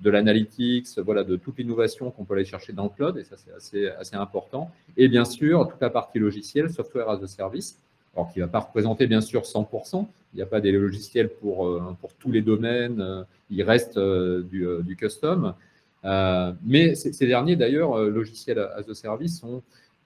de 0.00 0.10
l'analytics, 0.10 0.98
voilà, 0.98 1.24
de 1.24 1.36
toute 1.36 1.58
l'innovation 1.58 2.10
qu'on 2.10 2.24
peut 2.24 2.34
aller 2.34 2.44
chercher 2.44 2.72
dans 2.72 2.84
le 2.84 2.90
cloud, 2.90 3.18
et 3.18 3.24
ça 3.24 3.36
c'est 3.36 3.52
assez, 3.52 3.88
assez 3.88 4.16
important. 4.16 4.70
Et 4.96 5.08
bien 5.08 5.24
sûr, 5.24 5.68
toute 5.68 5.80
la 5.80 5.90
partie 5.90 6.18
logicielle, 6.18 6.70
software 6.70 7.10
as 7.10 7.22
a 7.22 7.26
service, 7.26 7.78
alors 8.14 8.32
qui 8.32 8.40
ne 8.40 8.44
va 8.44 8.50
pas 8.50 8.60
représenter 8.60 9.06
bien 9.06 9.20
sûr 9.20 9.42
100%, 9.42 10.06
il 10.32 10.36
n'y 10.36 10.42
a 10.42 10.46
pas 10.46 10.60
des 10.60 10.72
logiciels 10.72 11.28
pour, 11.28 11.66
euh, 11.66 11.82
tous 12.18 12.30
les 12.30 12.42
domaines, 12.42 13.00
euh, 13.00 13.22
il 13.50 13.62
reste 13.62 13.96
euh, 13.96 14.42
du, 14.42 14.66
du 14.82 14.96
custom. 14.96 15.54
mais 16.04 16.94
ces 16.94 17.26
derniers 17.26 17.56
d'ailleurs, 17.56 17.98
logiciels 17.98 18.58
as 18.58 18.88
a 18.88 18.94
service, 18.94 19.40
sont 19.40 19.62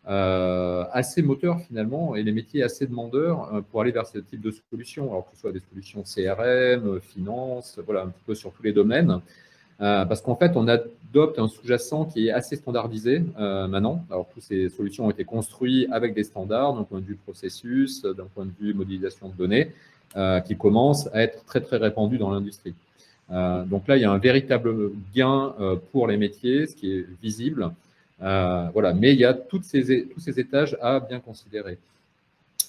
assez 0.07 1.23
moteurs 1.23 1.61
finalement 1.61 2.15
et 2.15 2.23
les 2.23 2.33
métiers 2.33 2.63
assez 2.63 2.87
demandeurs 2.87 3.63
pour 3.71 3.81
aller 3.81 3.93
vers 3.93 4.07
ce 4.07 4.19
type 4.19 4.41
de 4.41 4.53
solutions, 4.71 5.11
alors 5.11 5.25
que 5.25 5.35
ce 5.35 5.41
soit 5.41 5.53
des 5.53 5.63
solutions 5.71 6.03
CRM, 6.03 7.01
finance, 7.01 7.79
voilà, 7.85 8.03
un 8.03 8.09
petit 8.09 8.25
peu 8.27 8.35
sur 8.35 8.53
tous 8.53 8.63
les 8.63 8.73
domaines. 8.73 9.21
Euh, 9.81 10.05
parce 10.05 10.21
qu'en 10.21 10.37
fait, 10.37 10.53
on 10.55 10.69
adopte 10.69 11.39
un 11.39 11.49
sous-jacent 11.49 12.05
qui 12.07 12.29
est 12.29 12.31
assez 12.31 12.57
standardisé 12.57 13.25
euh, 13.39 13.67
maintenant. 13.67 14.05
Alors, 14.11 14.29
toutes 14.33 14.43
ces 14.43 14.69
solutions 14.69 15.07
ont 15.07 15.11
été 15.11 15.25
construites 15.25 15.89
avec 15.91 16.15
des 16.15 16.25
standards 16.25 16.75
d'un 16.75 16.85
point 16.85 17.01
de 17.01 17.05
vue 17.05 17.17
processus, 17.17 18.03
d'un 18.03 18.27
point 18.35 18.45
de 18.45 18.53
vue 18.61 18.75
modélisation 18.75 19.29
de 19.29 19.35
données, 19.35 19.71
euh, 20.17 20.41
qui 20.41 20.57
commencent 20.57 21.09
à 21.13 21.23
être 21.23 21.45
très, 21.45 21.61
très 21.61 21.77
répandus 21.77 22.19
dans 22.19 22.31
l'industrie. 22.31 22.75
donc 23.31 23.89
là, 23.89 23.97
il 23.97 24.03
y 24.03 24.05
a 24.05 24.13
un 24.13 24.19
véritable 24.19 24.93
gain 25.15 25.55
pour 25.91 26.07
les 26.07 26.19
métiers, 26.19 26.67
ce 26.67 26.77
qui 26.77 26.93
est 26.93 27.07
visible. 27.23 27.71
voilà. 28.21 28.93
Mais 28.93 29.13
il 29.13 29.19
y 29.19 29.25
a 29.25 29.37
ces, 29.63 30.07
tous 30.07 30.21
ces 30.21 30.39
étages 30.39 30.77
à 30.81 31.01
bien 31.01 31.21
considérer. 31.21 31.79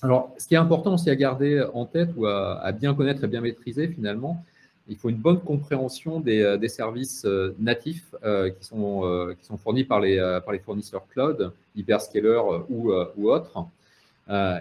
Alors, 0.02 0.34
ce 0.38 0.48
qui 0.48 0.56
est 0.56 0.64
important 0.68 0.94
aussi 0.94 1.10
à 1.10 1.16
garder 1.16 1.64
en 1.74 1.86
tête 1.86 2.10
ou 2.16 2.26
à 2.26 2.72
bien 2.72 2.96
connaître 2.96 3.24
et 3.24 3.28
bien 3.28 3.42
maîtriser 3.42 3.88
finalement, 3.90 4.44
il 4.88 4.98
faut 4.98 5.10
une 5.10 5.18
bonne 5.18 5.40
compréhension 5.40 6.20
des, 6.20 6.42
euh, 6.42 6.68
services 6.68 7.26
euh, 7.26 7.56
natifs 7.60 8.14
euh, 8.24 8.50
qui, 8.50 8.66
sont, 8.66 9.36
qui 9.40 9.46
sont 9.46 9.58
fournis 9.58 9.84
par 9.84 10.00
les, 10.00 10.18
par 10.44 10.54
les 10.54 10.60
fournisseurs 10.60 11.08
cloud, 11.08 11.52
hyperscaler 11.76 12.40
ou, 12.70 12.94
ou 13.18 13.32
autres. 13.32 13.66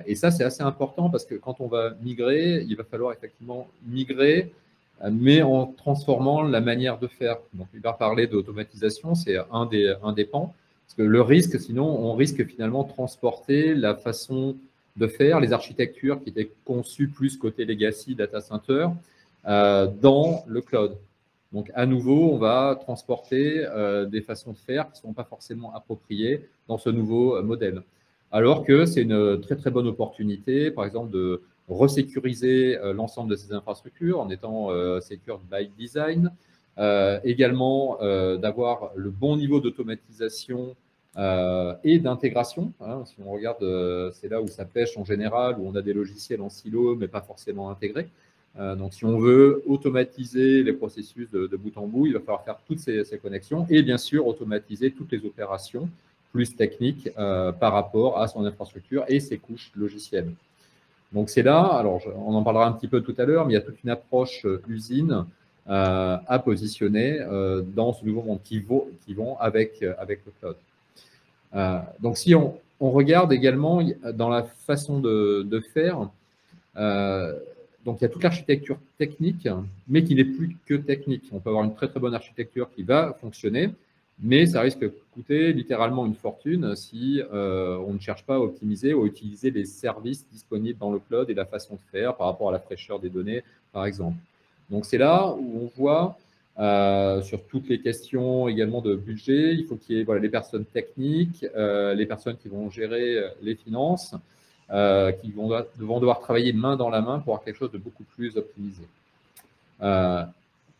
et 0.06 0.14
ça, 0.14 0.30
c'est 0.30 0.44
assez 0.44 0.62
important 0.62 1.10
parce 1.10 1.24
que 1.24 1.34
quand 1.34 1.60
on 1.60 1.66
va 1.66 1.94
migrer, 2.02 2.64
il 2.68 2.76
va 2.76 2.84
falloir 2.84 3.12
effectivement 3.12 3.68
migrer, 3.86 4.52
mais 5.10 5.42
en 5.42 5.66
transformant 5.66 6.42
la 6.42 6.60
manière 6.60 6.98
de 6.98 7.06
faire. 7.06 7.38
Donc, 7.54 7.66
il 7.74 7.80
va 7.80 7.92
parler 7.92 8.26
d'automatisation, 8.26 9.14
c'est 9.14 9.36
un 9.50 9.66
des, 9.66 9.94
un 10.02 10.12
des 10.12 10.24
pans. 10.24 10.54
Parce 10.86 10.96
que 10.96 11.02
le 11.02 11.22
risque, 11.22 11.58
sinon, 11.58 11.86
on 11.86 12.14
risque 12.14 12.46
finalement 12.46 12.84
de 12.84 12.88
transporter 12.88 13.74
la 13.74 13.94
façon 13.94 14.56
de 14.96 15.06
faire, 15.06 15.40
les 15.40 15.52
architectures 15.52 16.22
qui 16.22 16.28
étaient 16.28 16.50
conçues 16.64 17.08
plus 17.08 17.36
côté 17.36 17.64
legacy, 17.64 18.14
data 18.14 18.40
center, 18.40 18.88
dans 19.46 20.44
le 20.46 20.60
cloud. 20.60 20.96
Donc, 21.54 21.70
à 21.74 21.86
nouveau, 21.86 22.32
on 22.32 22.36
va 22.36 22.76
transporter 22.80 23.64
euh, 23.64 24.06
des 24.06 24.22
façons 24.22 24.52
de 24.52 24.58
faire 24.58 24.86
qui 24.90 24.98
ne 24.98 25.08
sont 25.08 25.12
pas 25.12 25.22
forcément 25.22 25.72
appropriées 25.72 26.48
dans 26.66 26.78
ce 26.78 26.90
nouveau 26.90 27.36
euh, 27.36 27.42
modèle. 27.42 27.84
Alors 28.32 28.64
que 28.64 28.86
c'est 28.86 29.02
une 29.02 29.40
très, 29.40 29.54
très 29.54 29.70
bonne 29.70 29.86
opportunité, 29.86 30.72
par 30.72 30.84
exemple, 30.84 31.12
de 31.12 31.42
resécuriser 31.68 32.76
l'ensemble 32.92 33.30
de 33.30 33.36
ces 33.36 33.52
infrastructures 33.52 34.20
en 34.20 34.28
étant 34.28 34.68
secure 35.00 35.40
by 35.50 35.70
design, 35.78 36.32
également 37.22 37.96
d'avoir 38.36 38.90
le 38.96 39.10
bon 39.10 39.36
niveau 39.36 39.60
d'automatisation 39.60 40.74
et 41.84 41.98
d'intégration. 42.00 42.72
Hein. 42.80 43.04
si 43.06 43.14
on 43.24 43.30
regarde, 43.30 43.64
c'est 44.12 44.28
là 44.28 44.42
où 44.42 44.48
ça 44.48 44.64
pêche 44.64 44.98
en 44.98 45.04
général, 45.04 45.60
où 45.60 45.68
on 45.68 45.76
a 45.76 45.80
des 45.80 45.94
logiciels 45.94 46.42
en 46.42 46.50
silo, 46.50 46.96
mais 46.96 47.08
pas 47.08 47.22
forcément 47.22 47.70
intégrés. 47.70 48.08
Euh, 48.58 48.76
donc, 48.76 48.94
si 48.94 49.04
on 49.04 49.18
veut 49.18 49.62
automatiser 49.66 50.62
les 50.62 50.72
processus 50.72 51.28
de, 51.30 51.56
bout 51.56 51.76
en 51.76 51.86
bout, 51.86 52.06
il 52.06 52.12
va 52.12 52.20
falloir 52.20 52.44
faire 52.44 52.58
toutes 52.66 52.78
ces, 52.78 53.04
connexions 53.20 53.66
et 53.68 53.82
bien 53.82 53.98
sûr 53.98 54.26
automatiser 54.26 54.92
toutes 54.92 55.10
les 55.12 55.24
opérations 55.24 55.88
plus 56.32 56.54
techniques 56.54 57.08
euh, 57.18 57.52
par 57.52 57.72
rapport 57.72 58.20
à 58.20 58.28
son 58.28 58.44
infrastructure 58.44 59.04
et 59.08 59.20
ses 59.20 59.38
couches 59.38 59.72
logicielles. 59.76 60.30
Donc, 61.12 61.30
c'est 61.30 61.42
là, 61.42 61.62
alors 61.62 62.00
on 62.16 62.34
en 62.34 62.42
parlera 62.42 62.66
un 62.66 62.72
petit 62.72 62.88
peu 62.88 63.00
tout 63.00 63.14
à 63.18 63.24
l'heure, 63.24 63.46
mais 63.46 63.52
il 63.52 63.56
y 63.56 63.58
a 63.58 63.62
toute 63.62 63.82
une 63.82 63.90
approche 63.90 64.44
euh, 64.44 64.62
usine 64.68 65.26
à 65.66 66.42
positionner 66.44 67.20
dans 67.74 67.94
ce 67.94 68.04
nouveau 68.04 68.20
monde 68.20 68.40
qui, 68.44 68.62
qui 69.06 69.14
vont 69.14 69.38
avec, 69.38 69.82
avec 69.96 70.20
le 70.26 70.32
cloud. 70.38 70.56
donc, 72.02 72.18
si 72.18 72.34
on, 72.34 72.60
regarde 72.80 73.32
également 73.32 73.80
dans 74.12 74.28
la 74.28 74.42
façon 74.42 75.00
de 75.00 75.60
faire, 75.72 76.10
donc, 77.84 77.98
il 78.00 78.04
y 78.04 78.06
a 78.06 78.08
toute 78.08 78.22
l'architecture 78.22 78.78
technique, 78.96 79.46
mais 79.88 80.04
qui 80.04 80.14
n'est 80.14 80.24
plus 80.24 80.56
que 80.66 80.74
technique. 80.74 81.24
On 81.32 81.38
peut 81.40 81.50
avoir 81.50 81.64
une 81.64 81.74
très, 81.74 81.88
très 81.88 82.00
bonne 82.00 82.14
architecture 82.14 82.70
qui 82.74 82.82
va 82.82 83.12
fonctionner, 83.20 83.70
mais 84.22 84.46
ça 84.46 84.62
risque 84.62 84.80
de 84.80 84.92
coûter 85.12 85.52
littéralement 85.52 86.06
une 86.06 86.14
fortune 86.14 86.74
si 86.76 87.20
euh, 87.32 87.76
on 87.86 87.92
ne 87.92 87.98
cherche 87.98 88.24
pas 88.24 88.36
à 88.36 88.38
optimiser 88.38 88.94
ou 88.94 89.02
à 89.02 89.06
utiliser 89.06 89.50
les 89.50 89.66
services 89.66 90.26
disponibles 90.32 90.78
dans 90.78 90.92
le 90.92 90.98
cloud 90.98 91.28
et 91.28 91.34
la 91.34 91.44
façon 91.44 91.74
de 91.74 91.80
faire 91.92 92.16
par 92.16 92.28
rapport 92.28 92.48
à 92.48 92.52
la 92.52 92.58
fraîcheur 92.58 93.00
des 93.00 93.10
données, 93.10 93.42
par 93.72 93.84
exemple. 93.84 94.16
Donc, 94.70 94.86
c'est 94.86 94.98
là 94.98 95.34
où 95.38 95.64
on 95.64 95.70
voit 95.76 96.16
euh, 96.58 97.20
sur 97.20 97.42
toutes 97.44 97.68
les 97.68 97.80
questions 97.80 98.48
également 98.48 98.80
de 98.80 98.94
budget, 98.94 99.54
il 99.54 99.66
faut 99.66 99.76
qu'il 99.76 99.96
y 99.96 100.00
ait 100.00 100.20
les 100.20 100.28
personnes 100.30 100.64
techniques, 100.64 101.44
euh, 101.54 101.92
les 101.92 102.06
personnes 102.06 102.36
qui 102.38 102.48
vont 102.48 102.70
gérer 102.70 103.22
les 103.42 103.56
finances, 103.56 104.14
euh, 104.70 105.12
qui 105.12 105.30
vont, 105.30 105.48
devoir 105.78 106.20
travailler 106.20 106.54
main 106.54 106.76
dans 106.76 106.88
la 106.88 107.02
main 107.02 107.18
pour 107.18 107.34
avoir 107.34 107.44
quelque 107.44 107.58
chose 107.58 107.70
de 107.70 107.76
beaucoup 107.76 108.04
plus 108.16 108.38
optimisé. 108.38 108.82
Euh, 109.82 110.24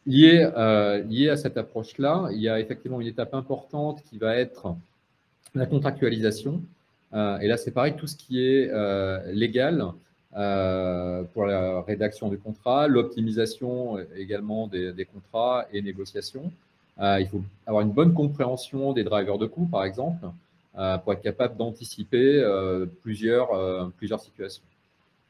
lié, 0.06 0.50
euh, 0.56 1.02
lié, 1.02 1.28
à 1.28 1.36
cette 1.36 1.58
approche-là, 1.58 2.30
il 2.32 2.40
y 2.40 2.48
a 2.48 2.58
effectivement 2.58 2.98
une 3.02 3.08
étape 3.08 3.34
importante 3.34 4.02
qui 4.08 4.16
va 4.16 4.36
être 4.36 4.74
la 5.54 5.66
contractualisation. 5.66 6.62
et 7.12 7.46
là, 7.46 7.58
c'est 7.58 7.72
pareil, 7.72 7.94
tout 7.94 8.06
ce 8.06 8.16
qui 8.16 8.42
est 8.42 8.72
légal 9.32 9.84
pour 10.32 11.44
la 11.44 11.82
rédaction 11.82 12.30
du 12.30 12.38
contrat, 12.38 12.88
l'optimisation 12.88 13.98
également 14.16 14.66
des, 14.66 14.94
des, 14.94 15.04
contrats 15.04 15.66
et 15.74 15.82
négociations. 15.82 16.50
il 16.98 17.28
faut 17.30 17.42
avoir 17.66 17.82
une 17.82 17.92
bonne 17.92 18.14
compréhension 18.14 18.94
des 18.94 19.04
drivers 19.04 19.36
de 19.36 19.46
coûts, 19.46 19.68
par 19.70 19.84
exemple, 19.84 20.26
pour 21.04 21.12
être 21.12 21.22
capable 21.22 21.56
d'anticiper 21.56 22.40
euh, 22.42 22.86
plusieurs, 23.02 23.52
euh, 23.52 23.86
plusieurs 23.96 24.20
situations. 24.20 24.64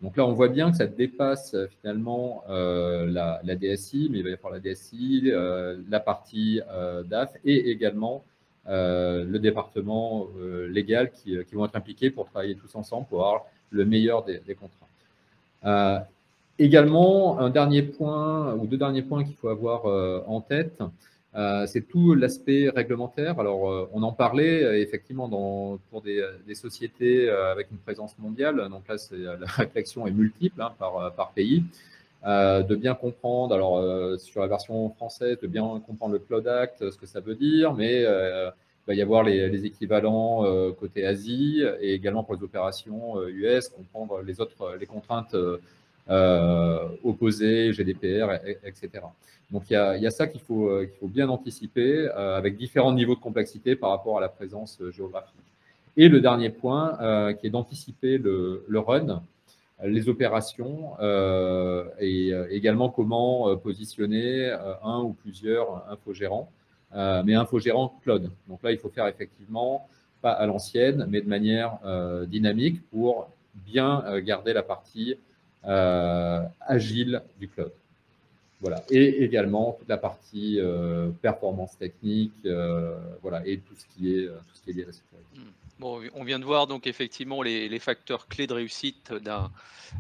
Donc 0.01 0.17
là, 0.17 0.27
on 0.27 0.33
voit 0.33 0.49
bien 0.49 0.71
que 0.71 0.77
ça 0.77 0.87
dépasse 0.87 1.57
finalement 1.81 2.45
la, 2.49 3.41
DSI, 3.43 4.09
mais 4.11 4.19
il 4.19 4.25
va 4.25 4.31
y 4.31 4.35
avoir 4.35 4.53
la 4.53 4.61
DSI, 4.61 5.33
la 5.89 6.01
partie 6.01 6.61
DAF 7.07 7.33
et 7.45 7.71
également 7.71 8.23
le 8.67 9.39
département 9.39 10.29
légal 10.69 11.11
qui, 11.11 11.39
qui, 11.47 11.55
vont 11.55 11.65
être 11.65 11.77
impliqués 11.77 12.11
pour 12.11 12.27
travailler 12.27 12.55
tous 12.55 12.75
ensemble 12.75 13.07
pour 13.07 13.25
avoir 13.25 13.47
le 13.71 13.87
meilleur 13.87 14.25
des, 14.25 14.41
des 14.41 14.55
contrats. 14.55 16.07
également, 16.59 17.39
un 17.39 17.49
dernier 17.49 17.83
point 17.83 18.55
ou 18.57 18.67
deux 18.67 18.77
derniers 18.77 19.03
points 19.03 19.25
qu'il 19.25 19.37
faut 19.37 19.49
avoir 19.49 19.87
en 20.29 20.43
tête, 20.43 20.83
euh, 21.37 21.67
c'est 21.67 21.83
tout 21.83 22.15
l'aspect 22.15 22.69
réglementaire. 22.69 23.41
Alors, 23.41 23.69
euh, 23.69 23.91
on 23.93 24.03
en 24.05 24.13
parlait 24.13 24.63
euh, 24.63 24.81
effectivement 24.81 25.29
pour 25.91 26.03
des, 26.03 26.23
sociétés 26.55 27.29
avec 27.29 27.71
une 27.73 27.79
présence 27.79 28.17
mondiale. 28.19 28.69
Donc 28.71 28.87
là, 28.89 28.97
la 29.41 29.47
réflexion 29.47 30.07
est 30.07 30.13
multiple 30.13 30.63
hein, 30.63 30.73
par, 30.79 31.13
par, 31.15 31.33
pays. 31.33 31.65
de 32.25 32.75
bien 32.77 32.95
comprendre, 32.95 33.55
alors 33.55 33.75
sur 34.19 34.41
la 34.41 34.47
version 34.47 34.91
française, 34.91 35.39
de 35.41 35.47
bien 35.49 35.83
comprendre 35.87 36.13
le 36.13 36.21
Cloud 36.21 36.47
Act, 36.47 36.91
ce 36.91 36.97
que 36.97 37.07
ça 37.07 37.21
veut 37.21 37.35
dire, 37.35 37.75
mais 37.75 38.03
il 38.03 38.87
va 38.87 38.95
y 38.95 39.03
avoir 39.03 39.25
les, 39.25 39.49
les 39.49 39.67
équivalents 39.67 40.45
côté 40.75 41.05
Asie 41.05 41.63
et 41.81 41.95
également 41.95 42.23
pour 42.23 42.35
les 42.37 42.45
opérations 42.45 43.21
US, 43.27 43.69
comprendre 43.69 44.23
les 44.23 44.41
autres, 44.41 44.77
les 44.79 44.87
contraintes 44.87 45.37
euh, 46.11 46.87
opposés, 47.03 47.73
GDPR, 47.73 48.31
etc. 48.63 49.05
Donc 49.51 49.71
il 49.71 49.73
y 49.73 50.07
a, 50.07 50.11
ça 50.11 50.27
qu'il 50.27 50.43
faut, 50.43 50.69
euh, 50.69 50.87
bien 51.05 51.31
anticiper 51.31 52.11
euh, 52.15 52.37
avec 52.37 52.59
différents 52.59 52.93
niveaux 52.93 53.15
de 53.15 53.21
complexité 53.21 53.75
par 53.75 53.89
rapport 53.89 54.19
à 54.19 54.21
la 54.21 54.29
présence 54.29 54.79
géographique. 54.91 55.41
Et 55.97 56.11
le 56.11 56.21
dernier 56.21 56.51
point, 56.51 57.33
qui 57.41 57.47
est 57.47 57.51
d'anticiper 57.51 58.19
le, 58.19 58.65
le, 58.69 58.79
run, 58.81 59.23
les 59.83 60.09
opérations 60.11 60.91
et 62.01 62.33
également 62.51 62.91
comment 62.91 63.57
positionner 63.57 64.51
un 64.83 64.99
ou 65.03 65.13
plusieurs 65.13 65.89
infogérants, 65.89 66.51
mais 66.93 67.35
infogérants 67.35 67.97
cloud. 68.03 68.29
Donc 68.49 68.61
là, 68.65 68.73
il 68.73 68.79
faut 68.79 68.89
faire 68.89 69.07
effectivement 69.07 69.89
pas 70.21 70.33
à 70.33 70.47
l'ancienne, 70.47 71.07
mais 71.09 71.21
de 71.21 71.29
manière 71.29 71.79
dynamique 72.27 72.83
pour 72.91 73.29
bien 73.65 74.03
garder 74.21 74.53
la 74.53 74.65
partie 74.65 75.15
euh, 75.15 75.17
agile 75.67 77.23
du 77.39 77.49
cloud. 77.49 77.73
voilà. 78.61 78.83
Et 78.91 79.25
également 79.25 79.77
toute 79.79 79.89
la 79.89 79.99
partie 79.99 80.61
performance 81.23 81.77
technique, 81.79 82.33
voilà, 83.23 83.47
et 83.47 83.59
tout 83.59 83.75
ce 83.77 83.85
qui 83.95 84.15
est, 84.15 84.27
tout 84.27 84.55
ce 84.55 84.63
qui 84.63 84.71
est 84.71 84.73
lié 84.75 84.83
à 84.83 84.87
la 84.87 84.93
sécurité. 84.93 85.27
Hmm. 85.37 85.65
Bon, 85.81 86.01
on 86.15 86.23
vient 86.23 86.39
de 86.39 86.45
voir 86.45 86.69
donc 86.69 86.87
effectivement 86.87 87.43
les, 87.43 87.79
facteurs 87.81 88.29
clés 88.29 88.47
de 88.47 88.55
réussite 88.55 89.13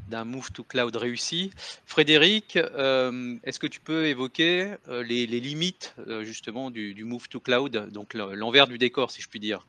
d'un 0.08 0.24
move 0.24 0.52
to 0.52 0.62
cloud 0.62 0.94
réussi. 0.94 1.50
Frédéric, 1.84 2.56
euh, 2.56 3.36
est-ce 3.42 3.58
que 3.58 3.66
tu 3.66 3.80
peux 3.80 4.06
évoquer 4.06 4.74
euh, 4.88 5.02
les, 5.02 5.26
limites 5.26 5.94
euh, 6.06 6.24
justement 6.24 6.70
du, 6.70 7.04
move 7.04 7.28
to 7.28 7.40
cloud, 7.40 7.90
donc 7.90 8.14
l'envers 8.14 8.68
du 8.68 8.78
décor 8.78 9.10
si 9.10 9.20
je 9.20 9.28
puis 9.28 9.40
dire? 9.40 9.66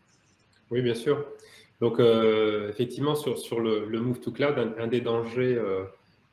Oui, 0.69 0.81
bien 0.81 0.95
sûr. 0.95 1.25
Donc 1.81 1.99
effectivement 1.99 3.15
sur, 3.15 3.59
le, 3.59 3.99
move 3.99 4.19
to 4.21 4.31
cloud, 4.31 4.55
un, 4.77 4.87
des 4.87 5.01
dangers 5.01 5.61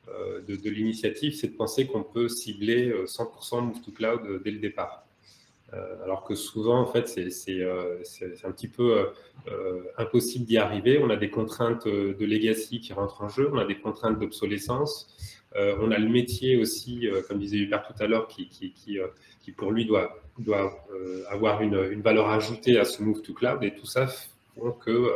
de, 0.07 0.55
de 0.55 0.69
l'initiative, 0.69 1.35
c'est 1.35 1.47
de 1.47 1.55
penser 1.55 1.85
qu'on 1.85 2.03
peut 2.03 2.29
cibler 2.29 2.93
100% 3.05 3.61
move 3.61 3.81
to 3.81 3.91
cloud 3.91 4.41
dès 4.43 4.51
le 4.51 4.59
départ. 4.59 5.03
Euh, 5.73 6.03
alors 6.03 6.23
que 6.23 6.35
souvent, 6.35 6.79
en 6.79 6.85
fait, 6.85 7.07
c'est 7.07 7.61
euh, 7.61 8.03
un 8.43 8.51
petit 8.51 8.67
peu 8.67 9.07
euh, 9.47 9.81
impossible 9.97 10.45
d'y 10.45 10.57
arriver. 10.57 10.99
On 11.01 11.09
a 11.09 11.15
des 11.15 11.29
contraintes 11.29 11.87
de 11.87 12.25
legacy 12.25 12.79
qui 12.79 12.93
rentrent 12.93 13.21
en 13.21 13.29
jeu, 13.29 13.49
on 13.51 13.57
a 13.57 13.65
des 13.65 13.79
contraintes 13.79 14.19
d'obsolescence, 14.19 15.07
on 15.55 15.91
a 15.91 15.99
le 15.99 16.09
métier 16.09 16.57
aussi, 16.57 17.07
comme 17.27 17.37
disait 17.37 17.57
Hubert 17.57 17.83
tout 17.83 18.01
à 18.01 18.07
l'heure, 18.07 18.27
qui, 18.27 18.99
pour 19.55 19.71
lui 19.71 19.85
doit, 19.85 20.17
doit 20.39 20.83
avoir 21.29 21.61
une, 21.61 22.01
valeur 22.01 22.29
ajoutée 22.29 22.79
à 22.79 22.85
ce 22.85 23.03
move 23.03 23.21
to 23.21 23.33
cloud, 23.33 23.63
et 23.63 23.73
tout 23.75 23.85
ça 23.85 24.07
que, 24.79 25.09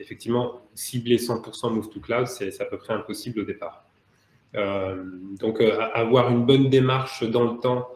effectivement, 0.00 0.60
cibler 0.74 1.16
100% 1.16 1.72
move 1.72 1.88
to 1.90 2.00
cloud, 2.00 2.26
c'est 2.26 2.60
à 2.60 2.64
peu 2.64 2.78
près 2.78 2.92
impossible 2.94 3.40
au 3.40 3.44
départ. 3.44 3.84
donc, 4.54 5.60
avoir 5.60 6.30
une 6.30 6.44
bonne 6.44 6.68
démarche 6.70 7.24
dans 7.24 7.52
le 7.52 7.58
temps 7.58 7.88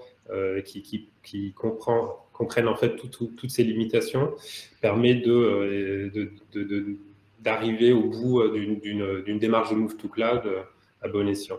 qui, 0.65 1.53
comprend, 1.55 2.27
en 2.41 2.77
fait 2.77 2.97
toutes 2.97 3.51
ces 3.51 3.65
limitations 3.65 4.35
permet 4.81 5.15
de, 5.15 5.33
euh, 5.33 6.99
d'arriver 7.41 7.93
au 7.93 8.05
bout 8.05 8.41
euh, 8.41 9.23
d'une 9.25 9.39
démarche 9.39 9.71
de 9.71 9.77
move 9.77 9.97
to 9.97 10.09
cloud 10.09 10.43
euh, 10.45 10.63
à 11.03 11.09
bon 11.09 11.29
escient. 11.29 11.59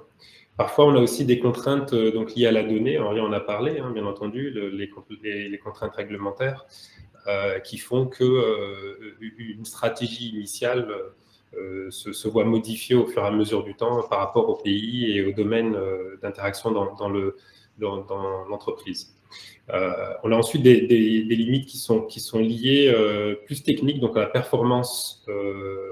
Parfois, 0.57 0.87
on 0.87 0.95
a 0.95 0.99
aussi 0.99 1.23
des 1.23 1.39
contraintes 1.39 1.93
donc, 1.93 2.33
liées 2.33 2.47
à 2.47 2.51
la 2.51 2.63
donnée. 2.63 2.97
On 2.97 3.09
en 3.09 3.31
a 3.31 3.39
parlé, 3.39 3.77
hein, 3.77 3.91
bien 3.91 4.07
entendu, 4.07 4.49
les, 4.49 5.59
contraintes 5.59 5.95
réglementaires 5.95 6.65
qui 7.63 7.77
font 7.77 8.07
que 8.07 9.17
une 9.19 9.65
stratégie 9.65 10.29
initiale 10.29 10.87
se, 11.89 12.13
se, 12.13 12.27
voit 12.27 12.45
modifiée 12.45 12.95
au 12.95 13.05
fur 13.05 13.23
et 13.23 13.27
à 13.27 13.31
mesure 13.31 13.63
du 13.63 13.75
temps 13.75 14.01
par 14.03 14.19
rapport 14.19 14.47
au 14.47 14.55
pays 14.55 15.11
et 15.11 15.25
au 15.25 15.31
domaine 15.31 15.77
d'interaction 16.21 16.71
dans, 16.71 17.09
l'entreprise. 18.49 19.17
Euh, 19.69 20.13
on 20.23 20.31
a 20.31 20.35
ensuite 20.35 20.63
des, 20.63 20.79
limites 20.79 21.65
qui 21.65 21.77
sont, 21.77 22.39
liées 22.39 22.91
euh, 22.93 23.35
plus 23.45 23.63
techniques, 23.63 23.99
donc 23.99 24.15
à 24.15 24.21
la 24.21 24.27
performance 24.27 25.25
euh, 25.27 25.91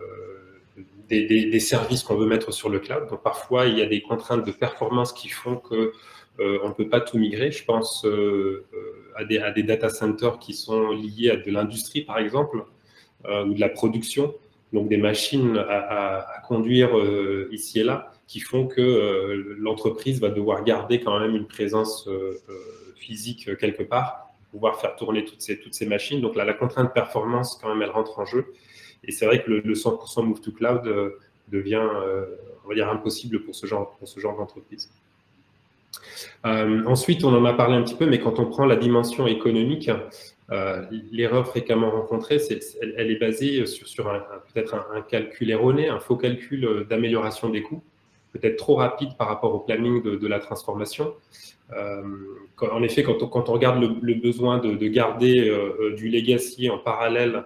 des, 1.09 1.59
services 1.59 2.03
qu'on 2.03 2.15
veut 2.15 2.25
mettre 2.25 2.51
sur 2.51 2.69
le 2.69 2.79
cloud. 2.79 3.07
Donc 3.09 3.21
parfois, 3.21 3.65
il 3.65 3.77
y 3.77 3.81
a 3.81 3.85
des 3.85 4.01
contraintes 4.01 4.45
de 4.45 4.51
performance 4.51 5.11
qui 5.13 5.29
font 5.29 5.57
que 5.57 5.91
on 6.39 6.69
ne 6.69 6.73
peut 6.73 6.89
pas 6.89 7.01
tout 7.01 7.17
migrer. 7.17 7.51
Je 7.51 7.63
pense 7.63 8.05
à, 9.15 9.23
des, 9.23 9.39
à 9.39 9.51
des 9.51 9.63
data 9.63 9.89
centers 9.89 10.39
qui 10.39 10.53
sont 10.53 10.91
liés 10.91 11.31
à 11.31 11.37
de 11.37 11.49
l'industrie, 11.51 12.01
par 12.01 12.17
exemple, 12.17 12.63
ou 13.25 13.53
de 13.53 13.59
la 13.59 13.69
production, 13.69 14.33
donc 14.73 14.89
des 14.89 14.97
machines 14.97 15.57
à, 15.57 16.41
conduire 16.47 16.91
ici 17.51 17.79
et 17.79 17.83
là, 17.83 18.11
qui 18.27 18.39
font 18.39 18.67
que 18.67 19.55
l'entreprise 19.57 20.19
va 20.19 20.29
devoir 20.29 20.63
garder 20.63 20.99
quand 20.99 21.19
même 21.19 21.35
une 21.35 21.47
présence 21.47 22.07
physique 23.05 23.47
euh, 23.47 23.55
quelque 23.55 23.83
part, 23.83 24.33
pouvoir 24.51 24.79
faire 24.79 24.95
tourner 24.95 25.25
toutes 25.25 25.41
ces, 25.41 25.85
machines. 25.85 26.21
Donc 26.21 26.35
là, 26.35 26.45
la 26.45 26.53
contrainte 26.53 26.93
performance, 26.93 27.57
quand 27.61 27.69
même, 27.69 27.81
elle 27.81 27.89
rentre 27.89 28.19
en 28.19 28.25
jeu. 28.25 28.53
Et 29.03 29.11
c'est 29.11 29.25
vrai 29.25 29.43
que 29.43 29.51
le, 29.51 29.73
100% 29.73 30.25
move 30.25 30.41
to 30.41 30.51
cloud 30.51 30.87
euh, 30.87 31.19
devient, 31.49 31.87
euh, 31.95 32.25
on 32.63 32.69
va 32.69 32.75
dire, 32.75 32.89
impossible 32.89 33.43
pour 33.43 33.55
ce 33.55 33.67
genre 33.67 33.97
d'entreprise. 34.37 34.89
Ensuite, 36.43 37.23
on 37.23 37.33
en 37.35 37.45
a 37.45 37.53
parlé 37.53 37.75
un 37.75 37.83
petit 37.83 37.95
peu, 37.95 38.05
mais 38.05 38.19
quand 38.19 38.39
on 38.39 38.45
prend 38.45 38.65
la 38.65 38.75
dimension 38.75 39.27
économique, 39.27 39.89
l'erreur 41.11 41.47
fréquemment 41.47 41.91
rencontrée, 41.91 42.39
elle, 42.97 43.11
est 43.11 43.19
basée 43.19 43.65
sur, 43.65 43.87
sur 43.87 44.05
peut-être 44.53 44.75
un, 44.75 45.01
calcul 45.01 45.49
erroné, 45.49 45.89
un 45.89 45.99
faux 45.99 46.17
calcul 46.17 46.85
d'amélioration 46.89 47.49
des 47.49 47.63
coûts, 47.63 47.83
peut-être 48.31 48.57
trop 48.57 48.75
rapide 48.75 49.17
par 49.17 49.27
rapport 49.27 49.55
au 49.55 49.59
planning 49.59 50.03
de, 50.03 50.15
de 50.15 50.27
la 50.27 50.39
transformation. 50.39 51.13
Euh, 51.73 52.03
en 52.71 52.83
effet, 52.83 53.03
quand 53.03 53.21
on, 53.21 53.51
regarde 53.51 53.83
le, 54.01 54.13
besoin 54.13 54.59
de, 54.59 54.87
garder 54.87 55.49
euh, 55.49 55.73
euh, 55.79 55.95
du 55.95 56.09
legacy 56.09 56.69
en 56.69 56.77
parallèle 56.77 57.43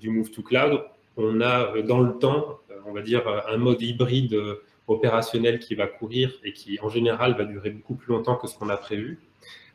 du 0.00 0.10
move 0.10 0.30
to 0.32 0.42
cloud, 0.42 0.82
on 1.16 1.40
a 1.40 1.80
dans 1.82 2.00
le 2.00 2.18
temps, 2.18 2.58
on 2.84 2.92
va 2.92 3.00
dire, 3.00 3.22
un 3.48 3.58
mode 3.58 3.80
hybride 3.80 4.36
opérationnel 4.90 5.58
qui 5.58 5.74
va 5.74 5.86
courir 5.86 6.32
et 6.44 6.52
qui, 6.52 6.78
en 6.82 6.88
général, 6.88 7.36
va 7.36 7.44
durer 7.44 7.70
beaucoup 7.70 7.94
plus 7.94 8.12
longtemps 8.12 8.36
que 8.36 8.46
ce 8.46 8.58
qu'on 8.58 8.68
a 8.68 8.76
prévu. 8.76 9.18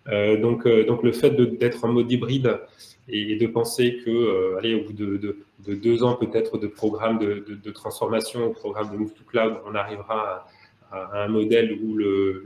donc, 0.08 0.68
donc, 0.68 1.04
le 1.04 1.12
fait 1.12 1.32
d'être 1.32 1.84
en 1.84 1.88
mode 1.88 2.12
hybride 2.12 2.60
et, 3.08 3.36
de 3.36 3.48
penser 3.48 4.02
que, 4.06 4.56
allez, 4.58 4.76
au 4.76 4.84
bout 4.84 4.94
de, 4.94 5.38
de, 5.66 5.76
deux 5.76 6.04
ans 6.04 6.16
peut-être 6.16 6.58
de 6.58 6.68
programme 6.68 7.20
de, 7.20 7.72
transformation, 7.72 8.52
programme 8.52 8.92
de 8.92 8.98
Move 8.98 9.14
to 9.14 9.24
Cloud, 9.24 9.56
on 9.66 9.74
arrivera 9.74 10.48
à, 10.92 11.24
un 11.24 11.28
modèle 11.28 11.80
où 11.82 11.96
le, 11.96 12.44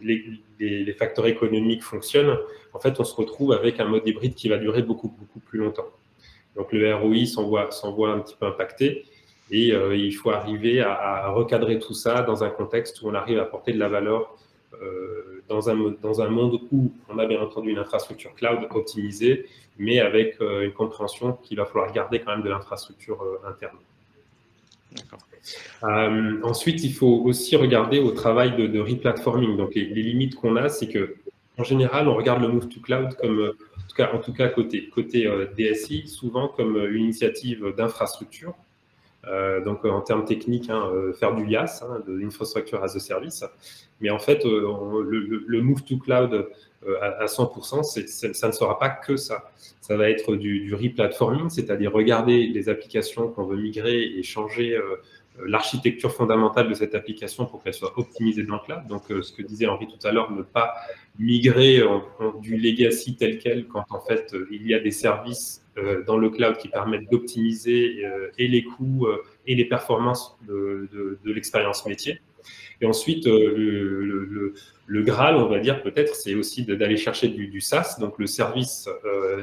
les, 0.00 0.92
facteurs 0.94 1.26
économiques 1.26 1.82
fonctionnent, 1.82 2.36
en 2.72 2.78
fait, 2.78 2.98
on 2.98 3.04
se 3.04 3.14
retrouve 3.14 3.52
avec 3.52 3.78
un 3.80 3.86
mode 3.86 4.06
hybride 4.06 4.34
qui 4.34 4.48
va 4.48 4.58
durer 4.58 4.82
beaucoup, 4.82 5.08
beaucoup 5.08 5.40
plus 5.40 5.58
longtemps. 5.58 5.90
Donc, 6.56 6.72
le 6.72 6.94
ROI 6.94 7.26
s'en 7.26 7.46
voit, 7.46 8.10
un 8.10 8.20
petit 8.20 8.36
peu 8.38 8.46
impacté 8.46 9.04
et 9.50 9.72
euh, 9.72 9.96
il 9.96 10.12
faut 10.12 10.30
arriver 10.30 10.80
à, 10.80 11.28
recadrer 11.28 11.78
tout 11.78 11.94
ça 11.94 12.22
dans 12.22 12.42
un 12.42 12.50
contexte 12.50 13.00
où 13.02 13.08
on 13.08 13.14
arrive 13.14 13.38
à 13.38 13.42
apporter 13.42 13.72
de 13.72 13.78
la 13.78 13.88
valeur 13.88 14.36
euh, 14.82 15.42
dans, 15.48 15.70
un, 15.70 15.94
dans 16.02 16.20
un 16.20 16.28
monde 16.28 16.60
où 16.72 16.92
on 17.08 17.18
a 17.18 17.26
bien 17.26 17.40
entendu 17.40 17.70
une 17.70 17.78
infrastructure 17.78 18.34
cloud 18.34 18.66
optimisée, 18.70 19.46
mais 19.78 20.00
avec 20.00 20.40
euh, 20.40 20.64
une 20.64 20.72
compréhension 20.72 21.34
qu'il 21.34 21.58
va 21.58 21.66
falloir 21.66 21.92
garder 21.92 22.20
quand 22.20 22.32
même 22.32 22.42
de 22.42 22.50
l'infrastructure 22.50 23.22
interne. 23.46 23.76
Ensuite, 26.42 26.82
il 26.82 26.92
faut 26.92 27.22
aussi 27.24 27.54
regarder 27.54 28.00
au 28.00 28.10
travail 28.10 28.56
de, 28.56 28.66
de 28.66 28.80
replatforming. 28.80 29.56
Donc, 29.56 29.76
les, 29.76 29.84
limites 29.84 30.34
qu'on 30.34 30.56
a, 30.56 30.68
c'est 30.68 30.88
que 30.88 31.16
en 31.58 31.62
général, 31.62 32.08
on 32.08 32.16
regarde 32.16 32.42
le 32.42 32.48
move 32.48 32.68
to 32.68 32.80
cloud 32.80 33.14
comme, 33.14 33.40
en 33.40 33.88
tout 33.88 33.94
cas, 33.96 34.12
en 34.12 34.18
tout 34.18 34.32
cas 34.32 34.48
côté, 34.48 34.88
côté 34.88 35.30
DSI, 35.56 36.08
souvent 36.08 36.48
comme 36.48 36.76
une 36.76 37.04
initiative 37.04 37.72
d'infrastructure. 37.76 38.54
Donc, 39.64 39.84
en 39.84 40.00
termes 40.02 40.24
techniques, 40.24 40.70
hein, 40.70 40.90
faire 41.18 41.34
du 41.34 41.48
IaaS, 41.48 41.82
hein, 41.82 42.02
de 42.06 42.12
l'infrastructure 42.12 42.82
as 42.82 42.94
a 42.96 43.00
service. 43.00 43.44
Mais 44.00 44.10
en 44.10 44.18
fait, 44.18 44.44
le, 44.44 45.60
move 45.62 45.82
to 45.84 45.98
cloud 45.98 46.48
à, 47.02 47.26
100%, 47.26 47.82
ça 48.32 48.46
ne 48.46 48.52
sera 48.52 48.78
pas 48.78 48.90
que 48.90 49.16
ça. 49.16 49.50
Ça 49.80 49.96
va 49.96 50.10
être 50.10 50.36
du, 50.36 50.60
du 50.60 50.74
replatforming, 50.74 51.50
c'est-à-dire 51.50 51.92
regarder 51.92 52.46
les 52.46 52.68
applications 52.68 53.28
qu'on 53.28 53.44
veut 53.44 53.56
migrer 53.56 54.02
et 54.02 54.22
changer 54.22 54.76
euh, 54.76 55.46
l'architecture 55.46 56.12
fondamentale 56.12 56.68
de 56.68 56.74
cette 56.74 56.94
application 56.94 57.46
pour 57.46 57.62
qu'elle 57.62 57.74
soit 57.74 57.98
optimisée 57.98 58.44
dans 58.44 58.54
le 58.54 58.60
cloud. 58.60 58.86
Donc, 58.88 59.10
euh, 59.10 59.22
ce 59.22 59.32
que 59.32 59.42
disait 59.42 59.66
Henri 59.66 59.86
tout 59.86 60.06
à 60.06 60.12
l'heure, 60.12 60.30
ne 60.32 60.42
pas 60.42 60.74
migrer 61.18 61.82
du 62.40 62.56
legacy 62.56 63.16
tel 63.16 63.38
quel 63.38 63.66
quand 63.66 63.84
en 63.90 64.00
fait 64.00 64.34
euh, 64.34 64.48
il 64.50 64.66
y 64.66 64.74
a 64.74 64.80
des 64.80 64.90
services 64.90 65.62
dans 66.06 66.16
le 66.16 66.30
cloud 66.30 66.56
qui 66.56 66.68
permettent 66.68 67.10
d'optimiser 67.10 68.02
et 68.38 68.48
les 68.48 68.64
coûts 68.64 69.06
et 69.46 69.54
les 69.54 69.64
performances 69.66 70.38
de, 70.46 70.88
l'expérience 71.24 71.84
métier. 71.86 72.20
Et 72.80 72.86
ensuite, 72.86 73.26
le, 73.26 74.54
Graal, 75.02 75.36
on 75.36 75.48
va 75.48 75.58
dire 75.58 75.82
peut-être, 75.82 76.14
c'est 76.14 76.34
aussi 76.34 76.64
d'aller 76.64 76.96
chercher 76.96 77.28
du, 77.28 77.60
SaaS, 77.60 77.96
donc 78.00 78.18
le 78.18 78.26
service, 78.26 78.88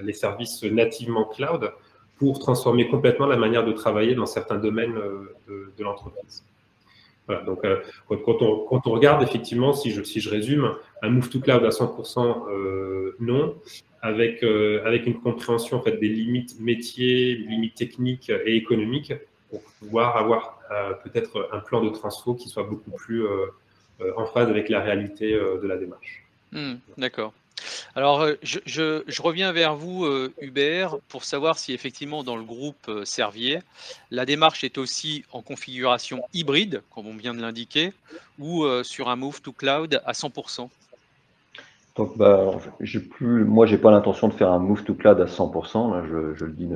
les 0.04 0.14
services 0.14 0.64
nativement 0.64 1.26
cloud, 1.26 1.72
pour 2.18 2.40
transformer 2.40 2.88
complètement 2.88 3.26
la 3.26 3.38
manière 3.38 3.66
de 3.66 3.72
travailler 3.72 4.16
dans 4.16 4.26
certains 4.26 4.58
domaines 4.58 4.96
euh, 4.96 5.74
de, 5.78 5.84
l'entreprise. 5.84 6.46
Donc 7.46 7.64
euh, 7.64 7.78
quand, 8.10 8.42
on, 8.42 8.66
quand, 8.66 8.86
on, 8.88 8.92
regarde 8.92 9.24
effectivement, 9.24 9.74
si 9.74 9.92
je, 9.92 10.04
si 10.04 10.20
je 10.20 10.30
résume, 10.30 10.76
un 11.02 11.10
move 11.10 11.30
to 11.30 11.40
cloud 11.40 11.64
à 11.64 11.70
100% 11.70 12.50
euh, 12.50 13.16
non, 13.20 13.56
avec, 14.02 14.44
avec 14.44 15.06
une 15.06 15.20
compréhension 15.20 15.78
en 15.78 15.82
fait, 15.82 15.98
des 15.98 16.10
limites 16.10 16.60
métiers, 16.60 17.36
limites 17.36 17.76
techniques 17.76 18.30
et 18.30 18.56
économiques, 18.56 19.14
pour 19.50 19.62
pouvoir 19.80 20.18
avoir 20.18 20.60
peut-être 21.04 21.50
un 21.54 21.60
plan 21.60 21.82
de 21.82 21.90
transfo 21.90 22.34
qui 22.34 22.50
soit 22.50 22.64
beaucoup 22.64 22.92
plus 22.92 23.24
en 24.18 24.26
phase 24.26 24.50
avec 24.50 24.68
la 24.68 24.82
réalité 24.82 25.32
de 25.32 25.66
la 25.66 25.78
démarche. 25.78 26.26
Hmm, 26.52 26.76
d'accord. 26.98 27.34
Alors, 27.96 28.22
euh, 28.22 28.34
je, 28.42 29.22
reviens 29.22 29.52
vers 29.52 29.76
vous, 29.76 30.06
euh, 30.06 30.34
Hubert, 30.42 30.98
pour 31.10 31.24
savoir 31.24 31.60
si 31.60 31.74
effectivement 31.74 32.24
dans 32.24 32.36
le 32.36 32.44
groupe 32.44 32.88
euh, 32.88 33.06
Servier, 33.06 33.60
la 34.10 34.26
démarche 34.26 34.64
est 34.64 34.80
aussi 34.80 35.24
en 35.32 35.42
configuration 35.44 36.24
hybride, 36.34 36.82
comme 36.94 37.06
on 37.06 37.16
vient 37.16 37.36
de 37.36 37.42
l'indiquer, 37.42 37.94
ou 38.40 38.66
sur 38.84 39.10
un 39.10 39.16
move 39.16 39.42
to 39.42 39.52
cloud 39.52 40.02
à 40.06 40.14
100%. 40.14 40.70
Donc, 41.96 42.18
bah, 42.18 42.58
plus, 43.12 43.46
moi, 43.46 43.68
je 43.68 43.76
n'ai 43.76 43.78
pas 43.78 43.92
l'intention 43.92 44.28
de 44.28 44.34
faire 44.34 44.52
un 44.52 44.58
move 44.58 44.84
to 44.84 44.96
cloud 44.96 45.22
à 45.22 45.26
100%, 45.26 45.94
là, 45.94 46.04
je, 46.36 46.46
le 46.46 46.52
dis 46.52 46.70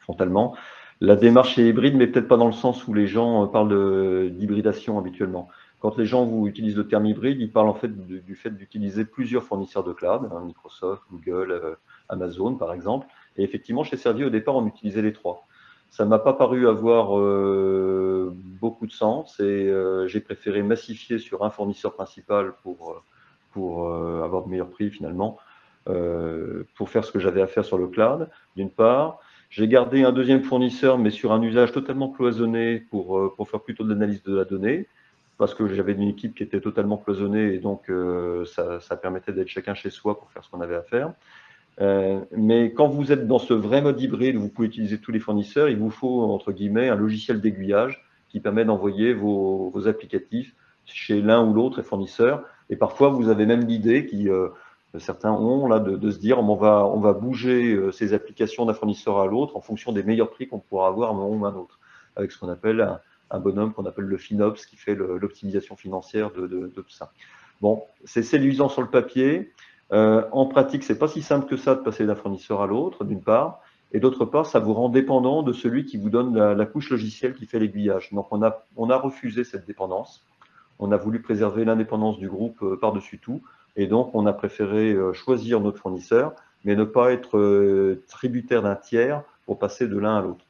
frontalement. 0.00 0.56
La 1.00 1.14
démarche 1.14 1.58
est 1.58 1.68
hybride, 1.68 1.94
mais 1.94 2.08
peut-être 2.08 2.28
pas 2.28 2.36
dans 2.36 2.46
le 2.46 2.52
sens 2.52 2.86
où 2.88 2.94
les 2.94 3.06
gens 3.06 3.46
parlent 3.46 4.30
d'hybridation 4.32 4.98
habituellement. 4.98 5.48
Quand 5.82 5.98
les 5.98 6.06
gens 6.06 6.24
vous 6.24 6.46
utilisent 6.46 6.76
le 6.76 6.86
terme 6.86 7.06
hybride, 7.06 7.40
ils 7.40 7.50
parlent 7.50 7.68
en 7.68 7.74
fait 7.74 7.88
du, 7.88 8.36
fait 8.36 8.50
d'utiliser 8.50 9.04
plusieurs 9.04 9.42
fournisseurs 9.42 9.82
de 9.82 9.92
cloud, 9.92 10.30
hein, 10.30 10.40
Microsoft, 10.46 11.02
Google, 11.10 11.50
euh, 11.50 11.74
Amazon 12.08 12.54
par 12.54 12.72
exemple. 12.72 13.08
Et 13.36 13.42
effectivement, 13.42 13.82
chez 13.82 13.96
Servier, 13.96 14.24
au 14.24 14.30
départ, 14.30 14.54
on 14.54 14.64
utilisait 14.64 15.02
les 15.02 15.12
trois. 15.12 15.44
Ça 15.90 16.04
ne 16.04 16.08
m'a 16.08 16.20
pas 16.20 16.34
paru 16.34 16.68
avoir 16.68 17.18
euh, 17.18 18.32
beaucoup 18.60 18.86
de 18.86 18.92
sens 18.92 19.40
et 19.40 19.42
euh, 19.42 20.06
j'ai 20.06 20.20
préféré 20.20 20.62
massifier 20.62 21.18
sur 21.18 21.42
un 21.42 21.50
fournisseur 21.50 21.94
principal 21.94 22.54
pour, 22.62 23.02
avoir 24.24 24.44
de 24.44 24.50
meilleurs 24.50 24.70
prix 24.70 24.88
finalement, 24.88 25.36
pour 26.76 26.90
faire 26.90 27.04
ce 27.04 27.10
que 27.10 27.18
j'avais 27.18 27.42
à 27.42 27.48
faire 27.48 27.64
sur 27.64 27.76
le 27.76 27.88
cloud, 27.88 28.30
d'une 28.54 28.70
part. 28.70 29.18
J'ai 29.50 29.66
gardé 29.66 30.04
un 30.04 30.12
deuxième 30.12 30.44
fournisseur, 30.44 30.96
mais 30.96 31.10
sur 31.10 31.32
un 31.32 31.42
usage 31.42 31.72
totalement 31.72 32.08
cloisonné 32.08 32.78
pour 32.88 33.48
faire 33.50 33.60
plutôt 33.60 33.82
de 33.82 33.88
l'analyse 33.88 34.22
de 34.22 34.36
la 34.36 34.44
donnée 34.44 34.86
parce 35.38 35.54
que 35.54 35.66
j'avais 35.68 35.92
une 35.92 36.02
équipe 36.02 36.34
qui 36.34 36.42
était 36.42 36.60
totalement 36.60 36.96
cloisonnée 36.96 37.54
et 37.54 37.58
donc 37.58 37.88
euh, 37.90 38.44
ça, 38.44 38.96
permettait 38.96 39.32
d'être 39.32 39.48
chacun 39.48 39.74
chez 39.74 39.90
soi 39.90 40.18
pour 40.18 40.30
faire 40.30 40.44
ce 40.44 40.50
qu'on 40.50 40.60
avait 40.60 40.76
à 40.76 40.82
faire. 40.82 41.12
Euh, 41.80 42.20
mais 42.36 42.72
quand 42.72 42.88
vous 42.88 43.12
êtes 43.12 43.26
dans 43.26 43.38
ce 43.38 43.54
vrai 43.54 43.80
mode 43.80 43.98
hybride 44.00 44.36
vous 44.36 44.50
pouvez 44.50 44.68
utiliser 44.68 44.98
tous 44.98 45.10
les 45.10 45.20
fournisseurs, 45.20 45.68
il 45.68 45.78
vous 45.78 45.90
faut, 45.90 46.22
entre 46.22 46.52
guillemets, 46.52 46.88
un 46.88 46.96
logiciel 46.96 47.40
d'aiguillage 47.40 48.04
qui 48.28 48.40
permet 48.40 48.64
d'envoyer 48.64 49.14
vos, 49.14 49.72
applicatifs 49.86 50.54
chez 50.84 51.20
l'un 51.22 51.44
ou 51.44 51.54
l'autre 51.54 51.82
fournisseur. 51.82 52.44
Et 52.68 52.76
parfois, 52.76 53.08
vous 53.08 53.28
avez 53.28 53.46
même 53.46 53.66
l'idée 53.66 54.06
qui, 54.06 54.28
euh, 54.28 54.48
certains 54.98 55.32
ont, 55.32 55.66
là, 55.66 55.78
de, 55.78 56.10
se 56.10 56.18
dire 56.18 56.38
on 56.38 56.54
va, 56.54 56.86
on 56.86 57.00
va 57.00 57.14
bouger 57.14 57.78
ces 57.92 58.12
applications 58.12 58.66
d'un 58.66 58.74
fournisseur 58.74 59.18
à 59.18 59.26
l'autre 59.26 59.56
en 59.56 59.60
fonction 59.60 59.92
des 59.92 60.02
meilleurs 60.02 60.30
prix 60.30 60.46
qu'on 60.46 60.58
pourra 60.58 60.88
avoir 60.88 61.10
à 61.10 61.12
un 61.12 61.16
moment 61.16 61.30
ou 61.30 61.46
à 61.46 61.48
un 61.48 61.54
autre, 61.54 61.78
avec 62.16 62.32
ce 62.32 62.38
qu'on 62.38 62.48
appelle 62.48 62.80
un, 62.80 63.00
un 63.32 63.40
bonhomme 63.40 63.72
qu'on 63.72 63.86
appelle 63.86 64.04
le 64.04 64.18
FinOps 64.18 64.66
qui 64.66 64.76
fait 64.76 64.94
l'optimisation 64.94 65.74
financière 65.74 66.30
de, 66.30 66.70
tout 66.74 66.84
ça. 66.88 67.10
Bon, 67.60 67.84
c'est 68.04 68.22
séduisant 68.22 68.68
sur 68.68 68.82
le 68.82 68.88
papier. 68.88 69.52
Euh, 69.92 70.24
en 70.32 70.46
pratique, 70.46 70.84
c'est 70.84 70.98
pas 70.98 71.08
si 71.08 71.22
simple 71.22 71.46
que 71.46 71.56
ça 71.56 71.74
de 71.74 71.80
passer 71.80 72.06
d'un 72.06 72.14
fournisseur 72.14 72.60
à 72.62 72.66
l'autre, 72.66 73.04
d'une 73.04 73.22
part, 73.22 73.60
et 73.92 74.00
d'autre 74.00 74.24
part, 74.24 74.46
ça 74.46 74.58
vous 74.58 74.72
rend 74.74 74.88
dépendant 74.88 75.42
de 75.42 75.52
celui 75.52 75.84
qui 75.84 75.96
vous 75.96 76.10
donne 76.10 76.38
la, 76.38 76.66
couche 76.66 76.90
logicielle 76.90 77.34
qui 77.34 77.46
fait 77.46 77.58
l'aiguillage. 77.58 78.10
Donc, 78.12 78.28
on 78.30 78.42
a, 78.42 78.96
refusé 78.96 79.44
cette 79.44 79.66
dépendance. 79.66 80.24
On 80.78 80.92
a 80.92 80.96
voulu 80.96 81.20
préserver 81.20 81.64
l'indépendance 81.64 82.18
du 82.18 82.28
groupe 82.28 82.62
euh, 82.62 82.76
par-dessus 82.76 83.18
tout, 83.18 83.42
et 83.76 83.86
donc 83.86 84.14
on 84.14 84.26
a 84.26 84.32
préféré 84.32 84.92
euh, 84.92 85.12
choisir 85.12 85.60
notre 85.60 85.78
fournisseur, 85.78 86.34
mais 86.64 86.76
ne 86.76 86.84
pas 86.84 87.12
être 87.12 87.96
tributaire 88.08 88.62
d'un 88.62 88.76
tiers 88.76 89.22
pour 89.46 89.58
passer 89.58 89.88
de 89.88 89.98
l'un 89.98 90.16
à 90.16 90.22
l'autre. 90.22 90.44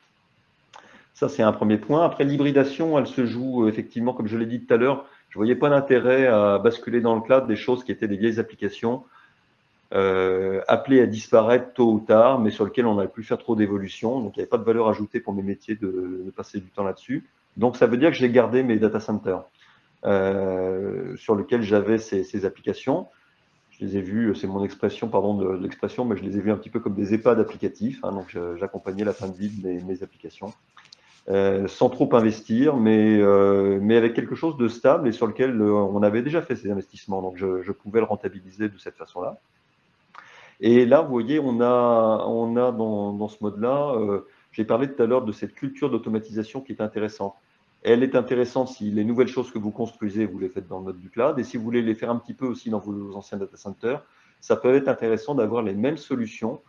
Ça, 1.15 1.29
c'est 1.29 1.43
un 1.43 1.53
premier 1.53 1.79
point. 1.79 2.05
Après, 2.05 2.25
l'hybridation, 2.25 2.99
elle 2.99 3.07
se 3.07 3.27
joue 3.27 3.65
euh, 3.65 3.69
effectivement, 3.69 4.15
comme 4.15 4.27
je 4.27 4.37
l'ai 4.37 4.47
dit 4.47 4.65
tout 4.65 4.73
à 4.73 4.77
l'heure, 4.77 5.07
je 5.29 5.39
ne 5.39 5.41
voyais 5.45 5.55
pas 5.55 5.71
d'intérêt 5.71 6.27
à 6.27 6.59
basculer 6.59 7.01
dans 7.01 7.15
le 7.15 7.21
cloud 7.21 7.47
des 7.47 7.57
choses 7.57 7.85
qui 7.85 7.93
étaient 7.93 8.09
des 8.09 8.17
vieilles 8.17 8.39
applications, 8.39 9.05
euh, 9.95 10.63
appelées 10.69 11.03
à 11.03 11.07
disparaître 11.07 11.75
tôt 11.75 11.93
ou 11.93 12.01
tard, 12.01 12.39
mais 12.39 12.51
sur 12.51 12.65
lesquelles 12.65 12.87
on 12.87 12.95
n'avait 12.95 13.09
plus 13.09 13.25
faire 13.25 13.39
trop 13.39 13.55
d'évolution. 13.55 14.21
Donc, 14.21 14.37
il 14.37 14.39
n'y 14.39 14.43
avait 14.43 14.49
pas 14.49 14.59
de 14.59 14.65
valeur 14.65 14.89
ajoutée 14.89 15.21
pour 15.21 15.35
mes 15.35 15.43
métiers 15.43 15.77
de, 15.77 16.33
passer 16.35 16.61
du 16.61 16.71
temps 16.71 16.85
là-dessus. 16.85 17.29
Donc, 17.59 17.77
ça 17.77 17.87
veut 17.87 17.99
dire 17.99 18.11
que 18.11 18.17
j'ai 18.17 18.31
gardé 18.31 18.63
mes 18.63 18.79
data 18.79 19.01
centers 19.01 19.45
euh, 20.07 21.15
sur 21.17 21.37
lesquels 21.37 21.63
j'avais 21.63 21.99
ces, 21.99 22.47
applications. 22.47 23.07
Je 23.71 23.85
les 23.85 23.99
ai 23.99 24.01
vus, 24.01 24.35
c'est 24.35 24.47
mon 24.47 24.65
expression, 24.65 25.09
pardon 25.09 25.35
de, 25.35 25.63
l'expression, 25.63 26.07
mais 26.07 26.17
je 26.17 26.23
les 26.23 26.39
ai 26.39 26.41
vus 26.41 26.53
un 26.53 26.57
petit 26.57 26.71
peu 26.71 26.81
comme 26.81 26.95
des 26.95 27.13
EHPAD 27.13 27.39
applicatifs. 27.41 28.01
Hein, 28.03 28.13
donc, 28.13 28.35
j'accompagnais 28.59 29.05
la 29.05 29.13
fin 29.13 29.29
de 29.29 29.37
vie 29.37 29.51
de 29.51 29.85
mes 29.85 30.03
applications. 30.03 30.55
Euh, 31.29 31.69
sans 31.69 31.89
trop 31.89 32.13
investir, 32.17 32.77
mais, 32.77 33.17
euh, 33.21 33.79
mais 33.81 33.97
avec 33.97 34.13
quelque 34.13 34.35
chose 34.35 34.57
de 34.57 34.67
stable 34.67 35.07
et 35.07 35.13
sur 35.13 35.29
lequel 35.29 35.61
euh, 35.61 35.73
on 35.73 36.03
avait 36.03 36.21
déjà 36.21 36.43
fait 36.43 36.57
ces 36.57 36.69
investissements. 36.69 37.23
Donc, 37.23 37.37
je, 37.37 37.71
pouvais 37.71 38.01
le 38.01 38.07
rentabiliser 38.07 38.69
de 38.69 38.77
cette 38.77 38.97
façon-là. 38.97 39.39
Et 40.59 40.85
là, 40.85 41.01
vous 41.01 41.11
voyez, 41.11 41.39
on 41.39 41.61
a, 41.61 42.25
on 42.27 42.57
a 42.57 42.73
dans, 42.73 43.13
dans 43.13 43.29
ce 43.29 43.37
mode-là, 43.41 43.95
j'ai 44.51 44.65
parlé 44.65 44.93
tout 44.93 45.01
à 45.03 45.07
l'heure 45.07 45.25
de 45.25 45.33
cette 45.33 45.55
culture 45.55 45.91
d'automatisation 45.91 46.61
qui 46.61 46.73
est 46.73 46.81
intéressante. 46.81 47.35
Elle 47.83 48.03
est 48.03 48.15
intéressante 48.15 48.69
si 48.69 48.91
les 48.91 49.05
nouvelles 49.05 49.29
choses 49.29 49.51
que 49.51 49.59
vous 49.59 49.73
construisez, 49.73 50.25
vous 50.27 50.39
les 50.39 50.49
faites 50.49 50.69
dans 50.69 50.79
le 50.79 50.85
mode 50.85 51.01
du 51.01 51.11
cloud. 51.11 51.39
Et 51.39 51.45
si 51.45 51.57
vous 51.57 51.65
voulez 51.65 51.83
les 51.83 51.95
faire 51.95 52.11
un 52.11 52.17
petit 52.17 52.35
peu 52.35 52.47
aussi 52.47 52.71
dans 52.71 52.79
vos 52.79 53.17
anciens 53.17 53.39
data 53.39 53.57
centers, 53.57 54.05
ça 54.41 54.57
peut 54.57 54.75
être 54.75 54.89
intéressant 54.89 55.35
d'avoir 55.35 55.63
les 55.63 55.75
mêmes 55.75 55.97
solutions 55.97 56.61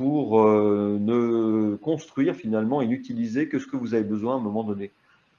pour 0.00 0.40
euh, 0.40 0.96
ne 0.98 1.76
construire 1.76 2.34
finalement 2.34 2.80
et 2.80 2.86
n'utiliser 2.86 3.50
que 3.50 3.58
ce 3.58 3.66
que 3.66 3.76
vous 3.76 3.92
avez 3.92 4.02
besoin 4.02 4.36
à 4.36 4.38
un 4.38 4.40
moment 4.40 4.64
donné. 4.64 4.92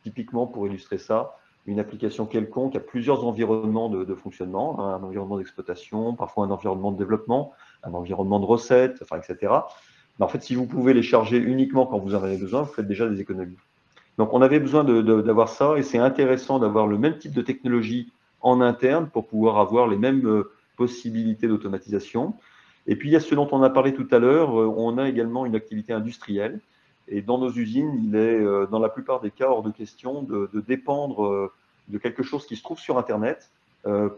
Typiquement, 0.03 0.45
pour 0.45 0.67
illustrer 0.67 0.99
ça, 0.99 1.35
une 1.65 1.79
application 1.79 2.27
quelconque 2.27 2.75
a 2.75 2.79
plusieurs 2.79 3.25
environnements 3.25 3.89
de, 3.89 4.13
fonctionnement, 4.13 4.79
hein, 4.79 4.99
un 5.01 5.03
environnement 5.03 5.39
d'exploitation, 5.39 6.13
parfois 6.13 6.45
un 6.45 6.51
environnement 6.51 6.91
de 6.91 6.97
développement, 6.99 7.53
un 7.81 7.95
environnement 7.95 8.39
de 8.39 8.45
recettes, 8.45 8.99
enfin, 9.01 9.17
etc. 9.17 9.51
Mais 10.19 10.25
en 10.25 10.27
fait, 10.27 10.43
si 10.43 10.53
vous 10.53 10.67
pouvez 10.67 10.93
les 10.93 11.01
charger 11.01 11.37
uniquement 11.37 11.87
quand 11.87 11.97
vous 11.97 12.13
en 12.13 12.21
avez 12.21 12.37
besoin, 12.37 12.61
vous 12.61 12.71
faites 12.71 12.87
déjà 12.87 13.09
des 13.09 13.19
économies. 13.19 13.57
Donc, 14.19 14.31
on 14.31 14.43
avait 14.43 14.59
besoin 14.59 14.83
d'avoir 14.83 15.49
ça 15.49 15.75
et 15.75 15.81
c'est 15.81 15.97
intéressant 15.97 16.59
d'avoir 16.59 16.85
le 16.85 16.99
même 16.99 17.17
type 17.17 17.33
de 17.33 17.41
technologie 17.41 18.11
en 18.41 18.61
interne 18.61 19.09
pour 19.09 19.25
pouvoir 19.25 19.57
avoir 19.57 19.87
les 19.87 19.97
mêmes 19.97 20.27
euh, 20.27 20.51
possibilités 20.77 21.47
d'automatisation. 21.47 22.35
Et 22.91 22.97
puis, 22.97 23.07
il 23.07 23.13
y 23.13 23.15
a 23.15 23.21
ce 23.21 23.33
dont 23.33 23.47
on 23.53 23.63
a 23.63 23.69
parlé 23.69 23.93
tout 23.93 24.07
à 24.11 24.19
l'heure, 24.19 24.59
euh, 24.59 24.67
on 24.75 24.97
a 24.97 25.07
également 25.07 25.45
une 25.45 25.55
activité 25.55 25.93
industrielle. 25.93 26.59
Et 27.07 27.21
dans 27.21 27.37
nos 27.37 27.49
usines, 27.49 27.97
il 28.03 28.17
est, 28.17 28.41
euh, 28.41 28.67
dans 28.69 28.79
la 28.79 28.89
plupart 28.89 29.21
des 29.21 29.31
cas, 29.31 29.47
hors 29.47 29.63
de 29.63 29.71
question 29.71 30.23
de, 30.23 30.49
dépendre 30.67 31.25
euh, 31.25 31.53
de 31.87 31.97
quelque 31.97 32.21
chose 32.21 32.45
qui 32.45 32.57
se 32.57 32.63
trouve 32.63 32.79
sur 32.79 32.97
Internet 32.97 33.49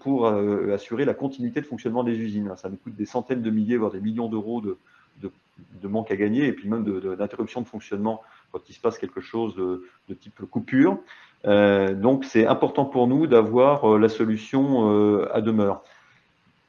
pour 0.02 0.28
assurer 0.28 1.06
la 1.06 1.14
continuité 1.14 1.62
de 1.62 1.66
fonctionnement 1.66 2.04
des 2.04 2.18
usines. 2.18 2.52
Ça 2.58 2.68
nous 2.68 2.76
coûte 2.76 2.96
des 2.96 3.06
centaines 3.06 3.42
de 3.42 3.50
milliers, 3.50 3.78
voire 3.78 3.92
des 3.92 4.02
millions 4.02 4.28
d'euros 4.28 4.60
de, 4.60 4.78
de, 5.22 5.88
manque 5.88 6.12
à 6.12 6.18
gagner, 6.18 6.48
et 6.48 6.52
puis 6.52 6.68
même 6.68 6.84
d'interruption 6.84 7.62
de, 7.62 7.68
fonctionnement 7.68 8.22
quand 8.52 8.60
il 8.68 8.74
se 8.74 8.82
passe 8.82 8.98
quelque 8.98 9.22
chose 9.22 9.56
de, 9.56 10.14
type 10.16 10.42
coupure. 10.52 10.98
donc, 11.46 12.26
c'est 12.26 12.46
important 12.46 12.84
pour 12.84 13.08
nous 13.08 13.26
d'avoir 13.26 13.98
la 13.98 14.10
solution 14.10 15.26
à 15.32 15.40
demeure. 15.40 15.82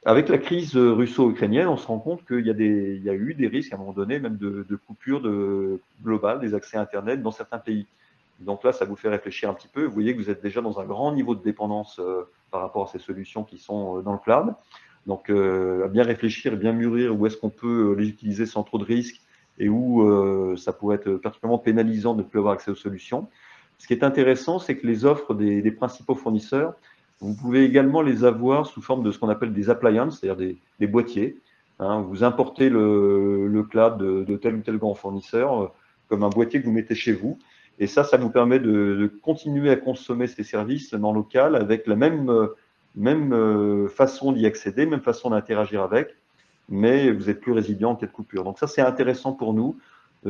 Avec 0.05 0.29
la 0.29 0.37
crise 0.37 0.77
russo-ukrainienne, 0.77 1.67
on 1.67 1.77
se 1.77 1.87
rend 1.87 1.99
compte 1.99 2.25
qu'il 2.25 2.45
y, 2.45 2.51
a 2.51 3.13
eu 3.13 3.33
des 3.33 3.47
risques 3.47 3.73
à 3.73 3.75
un 3.75 3.79
moment 3.79 3.91
donné, 3.91 4.19
même 4.19 4.37
de, 4.37 4.65
de 4.69 4.75
coupure 4.75 5.21
globale 6.03 6.39
des 6.39 6.53
accès 6.53 6.77
Internet 6.77 7.23
dans 7.23 7.31
certains 7.31 7.57
pays. 7.57 7.87
Donc 8.39 8.63
là, 8.63 8.73
ça 8.73 8.85
vous 8.85 8.95
fait 8.95 9.09
réfléchir 9.09 9.49
un 9.49 9.53
petit 9.53 9.67
peu. 9.67 9.85
Vous 9.85 9.93
voyez 9.93 10.15
que 10.15 10.21
vous 10.21 10.29
êtes 10.29 10.41
déjà 10.41 10.61
dans 10.61 10.79
un 10.79 10.85
grand 10.85 11.13
niveau 11.13 11.35
de 11.35 11.43
dépendance 11.43 11.99
euh, 11.99 12.27
par 12.51 12.61
rapport 12.61 12.83
à 12.83 12.87
ces 12.87 12.99
solutions 12.99 13.43
qui 13.43 13.57
sont 13.57 13.97
euh, 13.97 14.01
dans 14.01 14.11
le 14.11 14.17
cloud. 14.17 14.53
Donc, 15.07 15.29
euh, 15.29 15.85
à 15.85 15.87
bien 15.87 16.03
réfléchir 16.03 16.57
bien 16.57 16.73
mûrir 16.73 17.17
où 17.17 17.25
est-ce 17.25 17.37
qu'on 17.37 17.49
peut 17.49 17.95
les 17.97 18.09
utiliser 18.09 18.45
sans 18.45 18.63
trop 18.63 18.77
de 18.77 18.83
risques 18.83 19.21
et 19.57 19.69
où 19.69 20.57
ça 20.57 20.73
pourrait 20.73 20.97
être 20.97 21.13
particulièrement 21.13 21.59
pénalisant 21.59 22.13
de 22.13 22.23
ne 22.23 22.27
plus 22.27 22.39
avoir 22.39 22.55
accès 22.55 22.71
aux 22.71 22.75
solutions. 22.75 23.29
Ce 23.77 23.87
qui 23.87 23.93
est 23.93 24.03
intéressant, 24.03 24.59
c'est 24.59 24.75
que 24.75 24.85
les 24.85 25.05
offres 25.05 25.33
des 25.33 25.71
principaux 25.71 26.15
fournisseurs 26.15 26.73
vous 27.21 27.35
pouvez 27.35 27.63
également 27.63 28.01
les 28.01 28.23
avoir 28.23 28.65
sous 28.65 28.81
forme 28.81 29.03
de 29.03 29.11
ce 29.11 29.19
qu'on 29.19 29.29
appelle 29.29 29.53
des 29.53 29.69
appliances, 29.69 30.19
c'est-à-dire 30.19 30.57
des, 30.79 30.87
boîtiers. 30.87 31.37
Hein. 31.79 32.01
vous 32.01 32.23
importez 32.23 32.69
le, 32.69 33.65
cloud 33.69 33.97
de, 33.97 34.35
tel 34.37 34.55
ou 34.55 34.61
tel 34.61 34.77
grand 34.77 34.95
fournisseur 34.95 35.63
euh, 35.63 35.67
comme 36.09 36.23
un 36.23 36.29
boîtier 36.29 36.59
que 36.59 36.65
vous 36.65 36.71
mettez 36.71 36.95
chez 36.95 37.13
vous. 37.13 37.39
Et 37.79 37.87
ça, 37.87 38.03
ça 38.03 38.17
vous 38.17 38.29
permet 38.29 38.59
de, 38.59 39.11
continuer 39.21 39.69
à 39.69 39.75
consommer 39.75 40.27
ces 40.27 40.43
services 40.43 40.93
le 40.93 40.99
local 40.99 41.55
avec 41.55 41.87
la 41.87 41.95
même, 41.95 42.29
euh, 42.29 42.47
même 42.95 43.33
euh, 43.33 43.87
façon 43.87 44.31
d'y 44.31 44.45
accéder, 44.45 44.85
même 44.85 45.01
façon 45.01 45.29
d'interagir 45.29 45.81
avec, 45.81 46.15
mais 46.69 47.11
vous 47.11 47.29
êtes 47.29 47.41
plus 47.41 47.51
résilient 47.53 47.91
en 47.91 47.95
cas 47.95 48.07
de 48.07 48.11
coupure. 48.11 48.43
Donc 48.43 48.59
ça, 48.59 48.67
c'est 48.67 48.81
intéressant 48.81 49.33
pour 49.33 49.53
nous, 49.53 49.77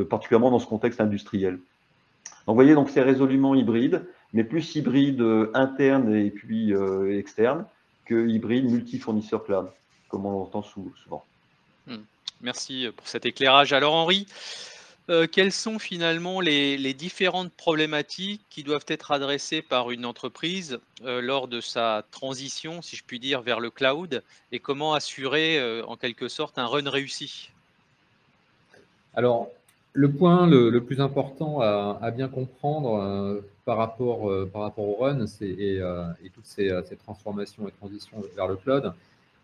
particulièrement 0.10 0.52
dans 0.52 0.60
ce 0.60 0.68
contexte 0.68 1.00
industriel. 1.00 1.54
Donc 1.54 2.54
vous 2.54 2.56
voyez, 2.56 2.74
donc 2.74 2.90
c'est 2.90 3.02
résolument 3.02 3.56
hybride 3.56 4.06
mais 4.34 4.44
plus 4.44 4.76
hybride 4.76 5.22
euh, 5.22 5.52
interne 5.54 6.14
et 6.14 6.32
puis 6.32 6.74
euh, 6.74 7.18
externe 7.18 7.66
que 8.06 8.28
hybride 8.28 8.66
multi-fournisseur 8.66 9.44
cloud, 9.44 9.70
comme 10.10 10.26
on 10.26 10.32
l'entend 10.32 10.62
souvent. 10.62 11.26
Hmm. 11.88 12.04
Merci 12.42 12.88
pour 12.96 13.08
cet 13.08 13.26
éclairage. 13.26 13.74
Alors 13.74 13.94
Henri, 13.94 14.28
euh, 15.10 15.28
quelles 15.28 15.52
sont 15.52 15.78
finalement 15.78 16.42
les, 16.42 16.94
différentes 16.96 17.54
problématiques 17.54 18.42
qui 18.50 18.64
doivent 18.64 18.86
être 18.88 19.12
adressées 19.12 19.62
par 19.62 19.92
une 19.92 20.04
entreprise 20.04 20.80
euh, 21.04 21.22
lors 21.22 21.48
de 21.48 21.62
sa 21.62 22.04
transition, 22.10 22.82
si 22.82 22.96
je 22.96 23.04
puis 23.04 23.20
dire, 23.20 23.42
vers 23.42 23.60
le 23.60 23.70
cloud 23.70 24.24
et 24.52 24.60
comment 24.60 24.94
assurer 24.96 25.60
euh, 25.60 25.86
en 25.86 25.96
quelque 25.96 26.28
sorte 26.28 26.58
un 26.58 26.66
run 26.66 26.90
réussi? 26.90 27.52
Alors, 29.14 29.50
le 29.96 30.12
point 30.12 30.46
le, 30.46 30.80
plus 30.82 31.00
important 31.02 31.62
à, 31.62 32.12
bien 32.12 32.28
comprendre 32.28 33.42
par, 33.64 33.78
rapport, 33.78 34.30
par 34.52 34.62
rapport 34.62 34.88
au 34.88 34.96
run 34.96 35.26
et, 35.42 35.82
toutes 36.34 36.46
ces, 36.46 36.70
ces, 36.86 36.96
transformations 36.98 37.68
et 37.68 37.72
transitions 37.72 38.22
vers 38.36 38.48
le 38.48 38.58
cloud, 38.58 38.94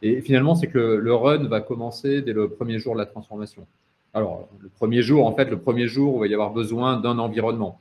et 0.01 0.21
finalement, 0.21 0.55
c'est 0.55 0.67
que 0.67 0.79
le 0.79 1.13
run 1.13 1.47
va 1.47 1.61
commencer 1.61 2.21
dès 2.21 2.33
le 2.33 2.49
premier 2.49 2.79
jour 2.79 2.93
de 2.93 2.99
la 2.99 3.05
transformation. 3.05 3.65
Alors, 4.13 4.49
le 4.59 4.69
premier 4.69 5.01
jour, 5.01 5.25
en 5.25 5.33
fait, 5.33 5.45
le 5.45 5.59
premier 5.59 5.87
jour, 5.87 6.17
il 6.17 6.19
va 6.19 6.27
y 6.27 6.33
avoir 6.33 6.51
besoin 6.51 6.99
d'un 6.99 7.17
environnement 7.19 7.79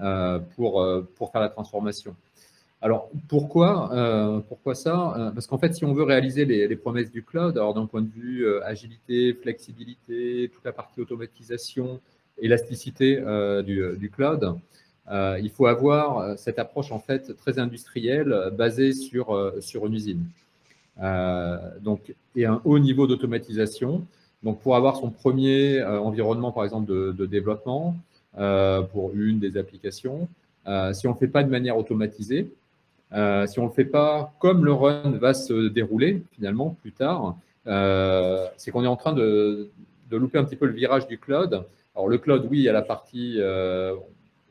euh, 0.00 0.38
pour, 0.56 0.82
euh, 0.82 1.08
pour 1.16 1.30
faire 1.30 1.40
la 1.40 1.48
transformation. 1.48 2.14
Alors, 2.82 3.10
pourquoi, 3.28 3.92
euh, 3.92 4.40
pourquoi 4.40 4.74
ça 4.74 5.32
Parce 5.34 5.46
qu'en 5.46 5.58
fait, 5.58 5.74
si 5.74 5.84
on 5.84 5.92
veut 5.92 6.02
réaliser 6.02 6.44
les, 6.44 6.76
promesses 6.76 7.10
du 7.10 7.22
cloud, 7.22 7.56
alors 7.58 7.74
d'un 7.74 7.86
point 7.86 8.00
de 8.00 8.08
vue 8.08 8.46
agilité, 8.62 9.34
flexibilité, 9.34 10.50
toute 10.52 10.64
la 10.64 10.72
partie 10.72 11.00
automatisation, 11.00 12.00
élasticité 12.38 13.16
du, 13.66 14.10
cloud, 14.10 14.54
il 15.10 15.50
faut 15.50 15.66
avoir 15.66 16.38
cette 16.38 16.58
approche 16.58 16.90
en 16.90 17.00
fait 17.00 17.36
très 17.36 17.58
industrielle 17.58 18.50
basée 18.56 18.94
sur, 18.94 19.52
sur 19.60 19.84
une 19.86 19.94
usine. 19.94 20.24
donc, 21.82 22.14
et 22.34 22.46
un 22.46 22.62
haut 22.64 22.78
niveau 22.78 23.06
d'automatisation 23.06 24.06
donc, 24.42 24.60
pour 24.60 24.76
avoir 24.76 24.96
son 24.96 25.10
premier 25.10 25.80
euh, 25.80 26.00
environnement, 26.00 26.52
par 26.52 26.64
exemple, 26.64 26.90
de, 26.90 27.26
développement 27.26 27.96
euh, 28.38 28.82
pour 28.82 29.12
une 29.14 29.38
des 29.38 29.56
applications, 29.56 30.28
euh, 30.66 30.92
si 30.92 31.06
on 31.06 31.10
ne 31.10 31.14
le 31.14 31.18
fait 31.18 31.28
pas 31.28 31.42
de 31.42 31.50
manière 31.50 31.76
automatisée, 31.76 32.50
si 33.12 33.58
on 33.58 33.62
ne 33.64 33.68
le 33.68 33.74
fait 33.74 33.84
pas 33.84 34.32
comme 34.38 34.64
le 34.64 34.72
run 34.72 35.10
va 35.12 35.34
se 35.34 35.68
dérouler 35.68 36.22
finalement 36.32 36.76
plus 36.80 36.92
tard, 36.92 37.36
c'est 37.64 38.70
qu'on 38.70 38.84
est 38.84 38.88
en 38.88 38.96
train 38.96 39.12
de, 39.12 39.68
louper 40.10 40.38
un 40.38 40.44
petit 40.44 40.56
peu 40.56 40.66
le 40.66 40.72
virage 40.72 41.06
du 41.06 41.18
cloud. 41.18 41.64
Alors 41.94 42.08
le 42.08 42.18
cloud, 42.18 42.46
oui, 42.50 42.58
il 42.58 42.64
y 42.64 42.68
a 42.68 42.72
la 42.72 42.82
partie, 42.82 43.40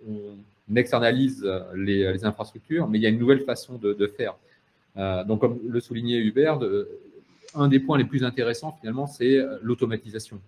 on 0.08 0.76
externalise 0.76 1.50
les, 1.76 2.26
infrastructures, 2.26 2.88
mais 2.88 2.98
il 2.98 3.02
y 3.02 3.06
a 3.06 3.10
une 3.10 3.20
nouvelle 3.20 3.42
façon 3.42 3.78
de, 3.78 4.08
faire. 4.08 4.36
donc 5.26 5.40
comme 5.40 5.60
le 5.68 5.80
soulignait 5.80 6.20
Hubert, 6.20 6.60
un 7.56 7.68
des 7.68 7.80
points 7.80 7.98
les 7.98 8.04
plus 8.04 8.24
intéressants, 8.24 8.78
finalement, 8.80 9.08
c'est 9.08 9.38
euh, 9.38 9.58
l'automatisation. 9.62 10.40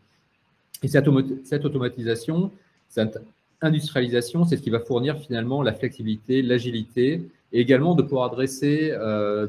Et 0.83 0.87
cette, 0.87 1.07
automatisation, 1.07 2.51
cette 2.89 3.19
industrialisation, 3.61 4.45
c'est 4.45 4.57
ce 4.57 4.61
qui 4.61 4.69
va 4.69 4.79
fournir 4.79 5.19
finalement 5.19 5.61
la 5.61 5.73
flexibilité, 5.73 6.41
l'agilité, 6.41 7.21
et 7.53 7.59
également 7.59 7.95
de 7.95 8.01
pouvoir 8.01 8.25
adresser 8.31 8.91
euh, 8.91 9.47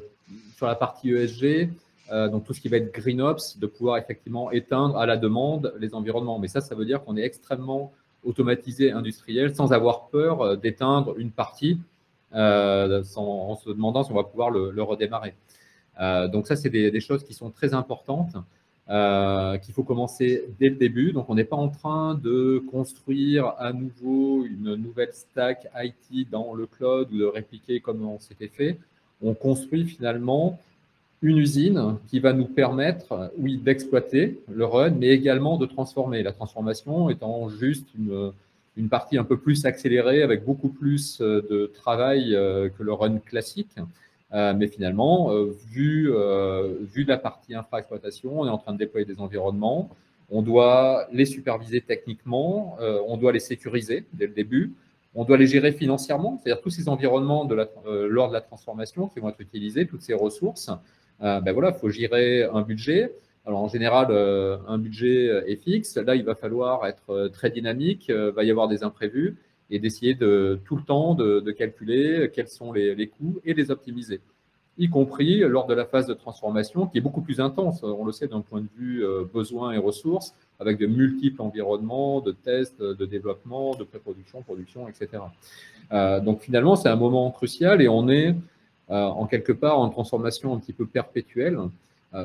sur 0.56 0.66
la 0.66 0.74
partie 0.74 1.10
ESG, 1.10 1.70
euh, 2.10 2.28
donc 2.28 2.44
tout 2.44 2.52
ce 2.52 2.60
qui 2.60 2.68
va 2.68 2.78
être 2.78 2.92
green 2.92 3.20
ops, 3.20 3.58
de 3.58 3.66
pouvoir 3.66 3.96
effectivement 3.98 4.50
éteindre 4.50 4.96
à 4.96 5.06
la 5.06 5.16
demande 5.16 5.74
les 5.78 5.94
environnements. 5.94 6.38
Mais 6.38 6.48
ça, 6.48 6.60
ça 6.60 6.74
veut 6.74 6.84
dire 6.84 7.04
qu'on 7.04 7.16
est 7.16 7.22
extrêmement 7.22 7.92
automatisé, 8.24 8.92
industriel, 8.92 9.54
sans 9.54 9.72
avoir 9.72 10.08
peur 10.08 10.56
d'éteindre 10.56 11.18
une 11.18 11.30
partie, 11.32 11.78
en 12.32 12.36
se 13.56 13.68
demandant 13.68 14.04
si 14.04 14.12
on 14.12 14.14
va 14.14 14.24
pouvoir 14.24 14.50
le 14.50 14.82
redémarrer. 14.82 15.34
Euh, 16.00 16.28
donc 16.28 16.46
ça, 16.46 16.56
c'est 16.56 16.70
des, 16.70 17.00
choses 17.00 17.24
qui 17.24 17.34
sont 17.34 17.50
très 17.50 17.74
importantes, 17.74 18.34
euh, 18.92 19.56
qu'il 19.56 19.72
faut 19.72 19.84
commencer 19.84 20.44
dès 20.60 20.68
le 20.68 20.76
début. 20.76 21.12
Donc 21.12 21.30
on 21.30 21.34
n'est 21.34 21.44
pas 21.44 21.56
en 21.56 21.70
train 21.70 22.14
de 22.14 22.62
construire 22.70 23.54
à 23.58 23.72
nouveau 23.72 24.44
une 24.44 24.74
nouvelle 24.74 25.14
stack 25.14 25.66
IT 25.74 26.28
dans 26.30 26.52
le 26.52 26.66
cloud 26.66 27.08
ou 27.10 27.16
de 27.16 27.24
répliquer 27.24 27.80
comme 27.80 28.04
on 28.04 28.18
s'était 28.18 28.48
fait. 28.48 28.76
On 29.22 29.32
construit 29.32 29.86
finalement 29.86 30.60
une 31.22 31.38
usine 31.38 31.96
qui 32.08 32.20
va 32.20 32.34
nous 32.34 32.44
permettre, 32.44 33.32
oui, 33.38 33.56
d'exploiter 33.56 34.42
le 34.52 34.66
run, 34.66 34.90
mais 34.90 35.08
également 35.08 35.56
de 35.56 35.64
transformer. 35.64 36.22
La 36.22 36.32
transformation 36.32 37.08
étant 37.08 37.48
juste 37.48 37.86
une, 37.96 38.88
partie 38.90 39.16
un 39.16 39.24
peu 39.24 39.38
plus 39.38 39.64
accélérée 39.64 40.22
avec 40.22 40.44
beaucoup 40.44 40.68
plus 40.68 41.18
de 41.22 41.72
travail 41.72 42.34
euh, 42.34 42.68
que 42.68 42.82
le 42.82 42.92
run 42.92 43.20
classique. 43.20 43.70
Euh, 44.34 44.54
mais 44.54 44.66
finalement, 44.66 45.30
euh, 45.30 45.54
vu, 45.70 46.10
euh, 46.10 46.74
vu 46.80 47.04
la 47.04 47.18
partie 47.18 47.54
infra-exploitation, 47.54 48.40
on 48.40 48.46
est 48.46 48.50
en 48.50 48.58
train 48.58 48.72
de 48.72 48.78
déployer 48.78 49.04
des 49.04 49.20
environnements. 49.20 49.90
On 50.30 50.40
doit 50.40 51.06
les 51.12 51.26
superviser 51.26 51.82
techniquement, 51.82 52.78
on 53.06 53.18
doit 53.18 53.32
les 53.32 53.38
sécuriser 53.38 54.06
dès 54.14 54.26
le 54.26 54.32
début, 54.32 54.72
on 55.14 55.24
doit 55.24 55.36
les 55.36 55.46
gérer 55.46 55.72
financièrement, 55.72 56.40
c'est-à-dire 56.42 56.62
tous 56.62 56.70
ces 56.70 56.88
environnements 56.88 57.46
lors 57.84 58.28
de 58.28 58.32
la 58.32 58.40
transformation 58.40 59.08
qui 59.08 59.20
vont 59.20 59.28
être 59.28 59.42
utilisés, 59.42 59.86
toutes 59.86 60.00
ces 60.00 60.14
ressources. 60.14 60.70
ben 61.20 61.52
voilà, 61.52 61.68
il 61.68 61.78
faut 61.78 61.90
gérer 61.90 62.44
un 62.44 62.62
budget. 62.62 63.12
Alors 63.44 63.60
en 63.60 63.68
général, 63.68 64.10
un 64.10 64.78
budget 64.78 65.26
est 65.46 65.56
fixe. 65.56 65.98
Là, 65.98 66.14
il 66.14 66.24
va 66.24 66.34
falloir 66.34 66.86
être 66.86 67.28
très 67.28 67.50
dynamique, 67.50 68.06
il 68.08 68.32
va 68.34 68.42
y 68.42 68.50
avoir 68.50 68.68
des 68.68 68.84
imprévus 68.84 69.36
et 69.72 69.78
d'essayer 69.78 70.14
de 70.14 70.60
tout 70.66 70.76
le 70.76 70.82
temps 70.82 71.14
de, 71.14 71.50
calculer 71.50 72.30
quels 72.32 72.48
sont 72.48 72.72
les, 72.72 73.08
coûts 73.08 73.40
et 73.44 73.54
les 73.54 73.70
optimiser, 73.70 74.20
y 74.78 74.88
compris 74.88 75.40
lors 75.40 75.66
de 75.66 75.72
la 75.72 75.86
phase 75.86 76.06
de 76.06 76.12
transformation 76.14 76.86
qui 76.86 76.98
est 76.98 77.00
beaucoup 77.00 77.22
plus 77.22 77.40
intense, 77.40 77.82
on 77.82 78.04
le 78.04 78.12
sait 78.12 78.28
d'un 78.28 78.42
point 78.42 78.60
de 78.60 78.68
vue 78.76 79.04
euh, 79.04 79.24
besoins 79.32 79.72
et 79.72 79.78
ressources, 79.78 80.34
avec 80.60 80.78
de 80.78 80.86
multiples 80.86 81.40
environnements, 81.40 82.20
de 82.20 82.32
tests, 82.32 82.80
de 82.82 83.06
développement, 83.06 83.74
de 83.74 83.84
pré-production, 83.84 84.42
production, 84.42 84.88
etc. 84.88 85.22
Euh, 85.92 86.20
donc 86.20 86.42
finalement, 86.42 86.76
c'est 86.76 86.90
un 86.90 86.96
moment 86.96 87.30
crucial 87.30 87.80
et 87.80 87.88
on 87.88 88.08
est 88.10 88.34
euh, 88.90 88.94
en 88.94 89.26
quelque 89.26 89.52
part 89.52 89.78
en 89.78 89.88
transformation 89.88 90.54
un 90.54 90.58
petit 90.58 90.74
peu 90.74 90.86
perpétuelle, 90.86 91.58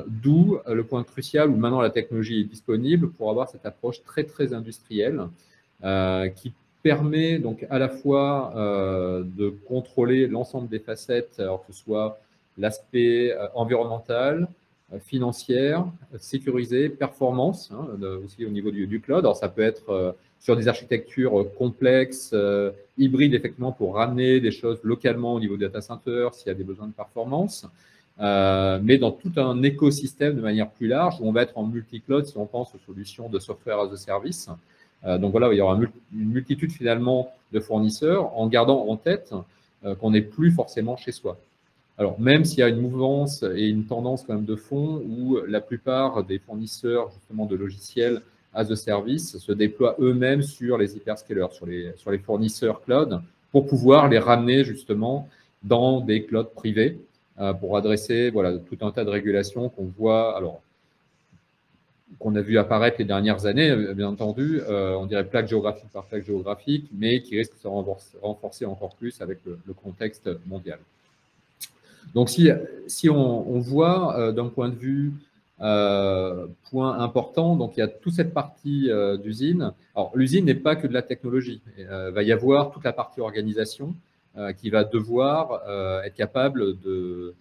d'où 0.06 0.58
le 0.66 0.84
point 0.84 1.02
crucial 1.02 1.48
où 1.48 1.56
maintenant 1.56 1.80
la 1.80 1.88
technologie 1.88 2.42
est 2.42 2.44
disponible 2.44 3.08
pour 3.08 3.30
avoir 3.30 3.48
cette 3.48 3.64
approche 3.64 4.02
très 4.02 4.24
très 4.24 4.52
industrielle 4.52 5.28
qui 6.36 6.52
permet 6.82 7.38
donc 7.38 7.66
à 7.70 7.78
la 7.78 7.88
fois 7.88 8.52
euh, 8.56 9.22
de 9.24 9.50
contrôler 9.66 10.26
l'ensemble 10.26 10.68
des 10.68 10.78
facettes, 10.78 11.36
que 11.36 11.72
ce 11.72 11.78
soit 11.78 12.20
l'aspect 12.56 13.32
euh, 13.32 13.46
environnemental, 13.54 14.48
euh, 14.92 14.98
financière, 14.98 15.86
sécurisé, 16.18 16.88
performance, 16.88 17.72
hein, 17.72 17.86
aussi 18.24 18.44
au 18.46 18.50
niveau 18.50 18.70
du, 18.70 19.00
cloud. 19.00 19.20
Alors 19.20 19.36
ça 19.36 19.48
peut 19.48 19.62
être 19.62 20.16
sur 20.40 20.56
des 20.56 20.68
architectures 20.68 21.46
complexes, 21.56 22.34
hybrides 22.96 23.34
effectivement 23.34 23.72
pour 23.72 23.96
ramener 23.96 24.40
des 24.40 24.52
choses 24.52 24.78
localement 24.84 25.34
au 25.34 25.40
niveau 25.40 25.56
du 25.56 25.64
data 25.64 25.80
center 25.80 26.28
s'il 26.32 26.46
y 26.46 26.50
a 26.50 26.54
des 26.54 26.64
besoins 26.64 26.86
de 26.86 26.92
performance, 26.92 27.66
mais 28.18 28.98
dans 28.98 29.10
tout 29.10 29.32
un 29.36 29.62
écosystème 29.62 30.36
de 30.36 30.40
manière 30.40 30.70
plus 30.70 30.86
large 30.86 31.16
où 31.20 31.28
on 31.28 31.32
va 31.32 31.42
être 31.42 31.58
en 31.58 31.66
multi-cloud 31.66 32.24
si 32.24 32.38
on 32.38 32.46
pense 32.46 32.72
aux 32.74 32.80
solutions 32.86 33.28
de 33.28 33.40
software 33.40 33.80
as 33.80 33.92
a 33.92 33.96
service. 33.96 34.48
Euh, 35.04 35.18
donc 35.18 35.32
voilà, 35.32 35.52
il 35.52 35.56
y 35.56 35.60
aura 35.60 35.78
une 36.12 36.28
multitude 36.30 36.72
finalement 36.72 37.32
de 37.52 37.60
fournisseurs 37.60 38.36
en 38.38 38.46
gardant 38.48 38.86
en 38.88 38.96
tête 38.96 39.32
euh, 39.84 39.94
qu'on 39.94 40.10
n'est 40.10 40.22
plus 40.22 40.50
forcément 40.50 40.96
chez 40.96 41.12
soi. 41.12 41.38
Alors, 41.98 42.20
même 42.20 42.44
s'il 42.44 42.60
y 42.60 42.62
a 42.62 42.68
une 42.68 42.80
mouvance 42.80 43.42
et 43.42 43.68
une 43.68 43.84
tendance 43.84 44.24
quand 44.24 44.34
même 44.34 44.44
de 44.44 44.56
fond 44.56 45.02
où 45.08 45.38
la 45.46 45.60
plupart 45.60 46.22
des 46.24 46.38
fournisseurs 46.38 47.10
justement 47.10 47.46
de 47.46 47.56
logiciels 47.56 48.22
as 48.54 48.70
a 48.70 48.76
service 48.76 49.38
se 49.38 49.52
déploient 49.52 49.96
eux-mêmes 50.00 50.42
sur 50.42 50.78
les 50.78 50.96
hyperscalers, 50.96 51.52
sur 51.52 51.66
les, 51.66 52.18
fournisseurs 52.18 52.82
cloud, 52.82 53.20
pour 53.50 53.66
pouvoir 53.66 54.08
les 54.08 54.18
ramener 54.18 54.64
justement 54.64 55.28
dans 55.62 56.00
des 56.00 56.24
clouds 56.24 56.44
privés 56.44 57.00
euh, 57.40 57.52
pour 57.52 57.76
adresser 57.76 58.30
voilà, 58.30 58.58
tout 58.58 58.78
un 58.80 58.90
tas 58.90 59.04
de 59.04 59.10
régulations 59.10 59.68
qu'on 59.68 59.86
voit. 59.98 60.40
Qu'on 62.18 62.34
a 62.34 62.40
vu 62.40 62.58
apparaître 62.58 62.96
les 62.98 63.04
dernières 63.04 63.46
années, 63.46 63.70
euh, 63.70 63.94
bien 63.94 64.08
entendu, 64.08 64.60
euh, 64.68 64.94
on 64.94 65.06
dirait 65.06 65.24
plaque 65.24 65.48
géographique 65.48 65.90
par 65.92 66.04
plaque 66.04 66.24
géographique, 66.24 66.88
mais 66.92 67.20
qui 67.20 67.36
risque 67.36 67.54
de 67.54 67.60
se 67.60 67.68
renforcer 68.22 68.64
encore 68.64 68.94
plus 68.96 69.20
avec 69.20 69.38
le, 69.44 69.58
contexte 69.74 70.30
mondial. 70.46 70.78
Donc, 72.14 72.30
si, 72.30 72.50
on, 73.10 73.58
voit 73.60 74.18
euh, 74.18 74.32
d'un 74.32 74.48
point 74.48 74.68
de 74.68 74.74
vue 74.74 75.12
point 75.58 77.00
important, 77.00 77.56
donc 77.56 77.76
il 77.76 77.80
y 77.80 77.82
a 77.82 77.88
toute 77.88 78.14
cette 78.14 78.32
partie 78.32 78.88
d'usine. 79.20 79.72
Alors, 79.96 80.12
l'usine 80.14 80.44
n'est 80.44 80.54
pas 80.54 80.76
que 80.76 80.86
de 80.86 80.94
la 80.94 81.02
technologie. 81.02 81.60
Il 81.76 81.84
va 81.84 82.22
y 82.22 82.30
avoir 82.30 82.70
toute 82.70 82.84
la 82.84 82.92
partie 82.92 83.20
organisation 83.20 83.92
qui 84.56 84.70
va 84.70 84.84
devoir 84.84 85.68
être 86.04 86.14
capable 86.14 86.76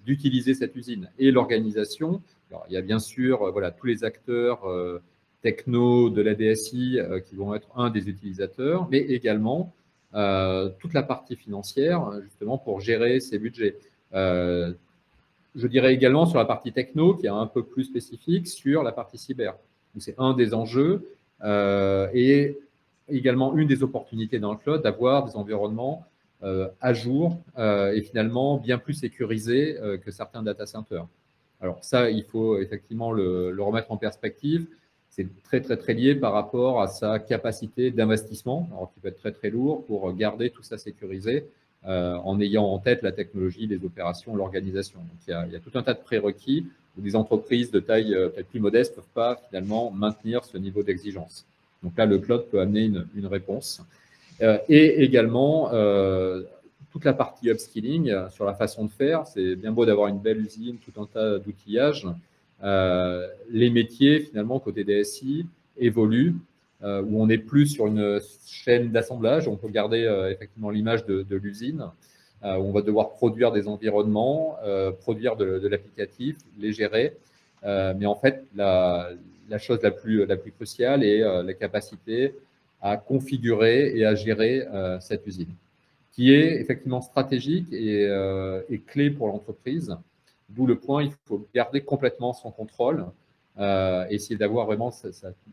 d'utiliser 0.04 0.56
cette 0.56 0.76
usine. 0.76 1.10
Et 1.20 1.30
l'organisation 1.30 2.20
il 2.68 2.74
y 2.74 2.78
a 2.78 2.82
bien 2.82 3.00
sûr 3.00 3.44
euh, 3.44 3.72
tous 3.78 3.88
les 3.88 4.04
acteurs 4.04 4.68
euh, 4.70 5.02
techno 5.42 6.10
de 6.10 6.22
la 6.22 6.34
DSI 6.34 7.00
euh, 7.00 7.20
qui 7.20 7.36
vont 7.36 7.54
être 7.54 7.68
un 7.76 7.90
des 7.90 8.10
utilisateurs, 8.10 8.88
mais 8.90 9.00
également 9.00 9.74
toute 10.80 10.94
la 10.96 11.04
partie 11.04 11.36
financière, 11.36 12.12
justement, 12.24 12.58
pour 12.58 12.80
gérer 12.80 13.20
ces 13.20 13.38
budgets. 13.38 13.76
je 14.14 15.68
dirais 15.68 15.94
également 15.94 16.26
sur 16.26 16.40
la 16.40 16.46
partie 16.46 16.72
techno, 16.72 17.14
qui 17.14 17.28
est 17.28 17.30
un 17.30 17.46
peu 17.46 17.62
plus 17.62 17.84
spécifique, 17.84 18.48
sur 18.48 18.82
la 18.82 18.92
partie 18.92 19.20
cyber. 19.20 19.54
C'est 20.00 20.16
un 20.18 20.34
des 20.34 20.56
enjeux. 20.56 21.08
et 21.44 22.58
également 23.10 23.56
une 23.56 23.68
des 23.68 23.84
opportunités 23.84 24.40
dans 24.40 24.54
le 24.54 24.58
cloud 24.58 24.82
d'avoir 24.82 25.26
des 25.26 25.36
environnements 25.36 26.04
à 26.42 26.94
jour 26.94 27.38
et 27.60 28.02
finalement 28.02 28.58
bien 28.58 28.80
plus 28.80 28.94
sécurisés 28.94 29.78
que 30.04 30.10
certains 30.10 30.42
data 30.42 30.66
centers. 30.66 31.06
Alors 31.62 31.84
ça, 31.84 32.10
il 32.10 32.24
faut 32.24 32.60
effectivement 32.60 33.12
le, 33.12 33.56
remettre 33.60 33.92
en 33.92 33.98
perspective 33.98 34.68
c'est 35.10 35.28
très, 35.42 35.62
très, 35.62 35.78
très 35.78 35.96
lié 35.96 36.14
par 36.14 36.32
rapport 36.32 36.80
à 36.80 36.88
sa 36.88 37.18
capacité 37.18 37.90
d'investissement, 37.90 38.70
alors 38.72 38.92
qui 38.94 39.00
peut 39.00 39.08
être 39.08 39.18
très, 39.18 39.32
très 39.32 39.50
lourd 39.50 39.84
pour 39.86 40.14
garder 40.14 40.52
tout 40.52 40.62
ça 40.62 40.78
sécurisé 40.78 41.48
euh, 41.88 42.18
en 42.18 42.40
ayant 42.40 42.66
en 42.66 42.78
tête 42.78 43.02
la 43.02 43.12
technologie, 43.12 43.66
les 43.66 43.84
opérations, 43.84 44.36
l'organisation. 44.36 45.00
Donc, 45.00 45.18
il 45.28 45.32
y, 45.32 45.34
a, 45.34 45.46
il 45.48 45.54
y, 45.54 45.56
a, 45.56 45.60
tout 45.60 45.72
un 45.74 45.82
tas 45.82 45.96
de 45.96 46.02
prérequis 46.02 46.68
où 46.96 47.02
des 47.02 47.16
entreprises 47.16 47.72
de 47.72 47.80
taille 47.80 48.14
euh, 48.14 48.30
peut-être 48.30 48.48
plus 48.48 48.60
modeste 48.60 48.92
ne 48.92 48.96
peuvent 48.98 49.14
pas 49.16 49.42
finalement 49.48 49.90
maintenir 49.90 50.46
ce 50.46 50.60
niveau 50.60 50.84
d'exigence. 50.84 51.48
Donc 51.82 51.98
là, 51.98 52.06
le 52.06 52.20
cloud 52.20 52.46
peut 52.52 52.60
amener 52.60 52.82
une, 52.82 53.08
une 53.16 53.26
réponse. 53.26 53.82
Euh, 54.42 54.60
et 54.70 55.04
également, 55.04 55.74
euh, 55.74 56.44
toute 56.98 57.06
la 57.06 57.14
partie 57.14 57.52
upskilling 57.52 58.12
sur 58.32 58.44
la 58.44 58.56
façon 58.56 58.84
de 58.84 58.90
faire. 58.90 59.28
C'est 59.28 59.56
bien 59.56 59.72
beau 59.72 59.86
d'avoir 59.86 60.08
une 60.08 60.18
belle 60.18 60.44
usine, 60.44 60.78
tout 60.78 61.00
un 61.00 61.06
tas 61.06 61.38
d'outillages. 61.38 62.08
Euh, 62.64 63.28
les 63.52 63.70
métiers, 63.70 64.22
finalement, 64.22 64.60
côté 64.60 64.84
DSI, 64.84 65.46
évoluent, 65.78 66.34
euh, 66.82 67.04
où 67.04 67.22
on 67.22 67.28
n'est 67.28 67.38
plus 67.38 67.68
sur 67.68 67.86
une 67.86 68.20
chaîne 68.48 68.90
d'assemblage. 68.90 69.48
On 69.48 69.58
peut 69.58 69.70
garder 69.70 70.06
euh, 70.06 70.32
effectivement 70.32 70.72
l'image 70.72 71.06
de, 71.06 71.36
l'usine, 71.36 71.86
où 72.44 72.48
on 72.48 72.72
va 72.72 72.82
devoir 72.82 73.12
produire 73.12 73.52
des 73.52 73.68
environnements, 73.68 74.58
produire 75.02 75.36
de, 75.36 75.68
l'applicatif, 75.68 76.36
les 76.58 76.74
gérer. 76.74 77.16
mais 77.64 78.08
en 78.08 78.16
fait, 78.16 78.44
la, 78.56 79.10
chose 79.60 79.84
la 79.84 79.92
plus, 79.92 80.26
la 80.26 80.36
plus 80.36 80.52
cruciale 80.52 81.04
est 81.04 81.20
la 81.20 81.54
capacité 81.54 82.34
à 82.82 82.98
configurer 82.98 83.92
et 83.96 84.04
à 84.04 84.16
gérer 84.16 84.68
cette 85.02 85.26
usine, 85.26 85.54
qui 86.18 86.34
est 86.34 86.60
effectivement 86.60 87.00
stratégique 87.00 87.72
et, 87.72 88.02
et 88.70 88.80
clé 88.80 89.12
pour 89.12 89.28
l'entreprise 89.28 89.96
D'où 90.50 90.66
le 90.66 90.80
point, 90.80 91.04
il 91.04 91.12
faut 91.26 91.46
garder 91.54 91.82
complètement 91.82 92.34
son 92.34 92.52
contrôle 92.52 93.06
euh, 93.60 94.06
et 94.10 94.16
essayer 94.16 94.38
d'avoir 94.38 94.66
vraiment 94.66 94.92
sa, 94.92 95.10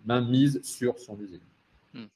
main 0.07 0.20
mise 0.20 0.61
sur 0.62 0.98
son 0.98 1.18
usine. 1.18 1.40
Hmm. 1.94 2.07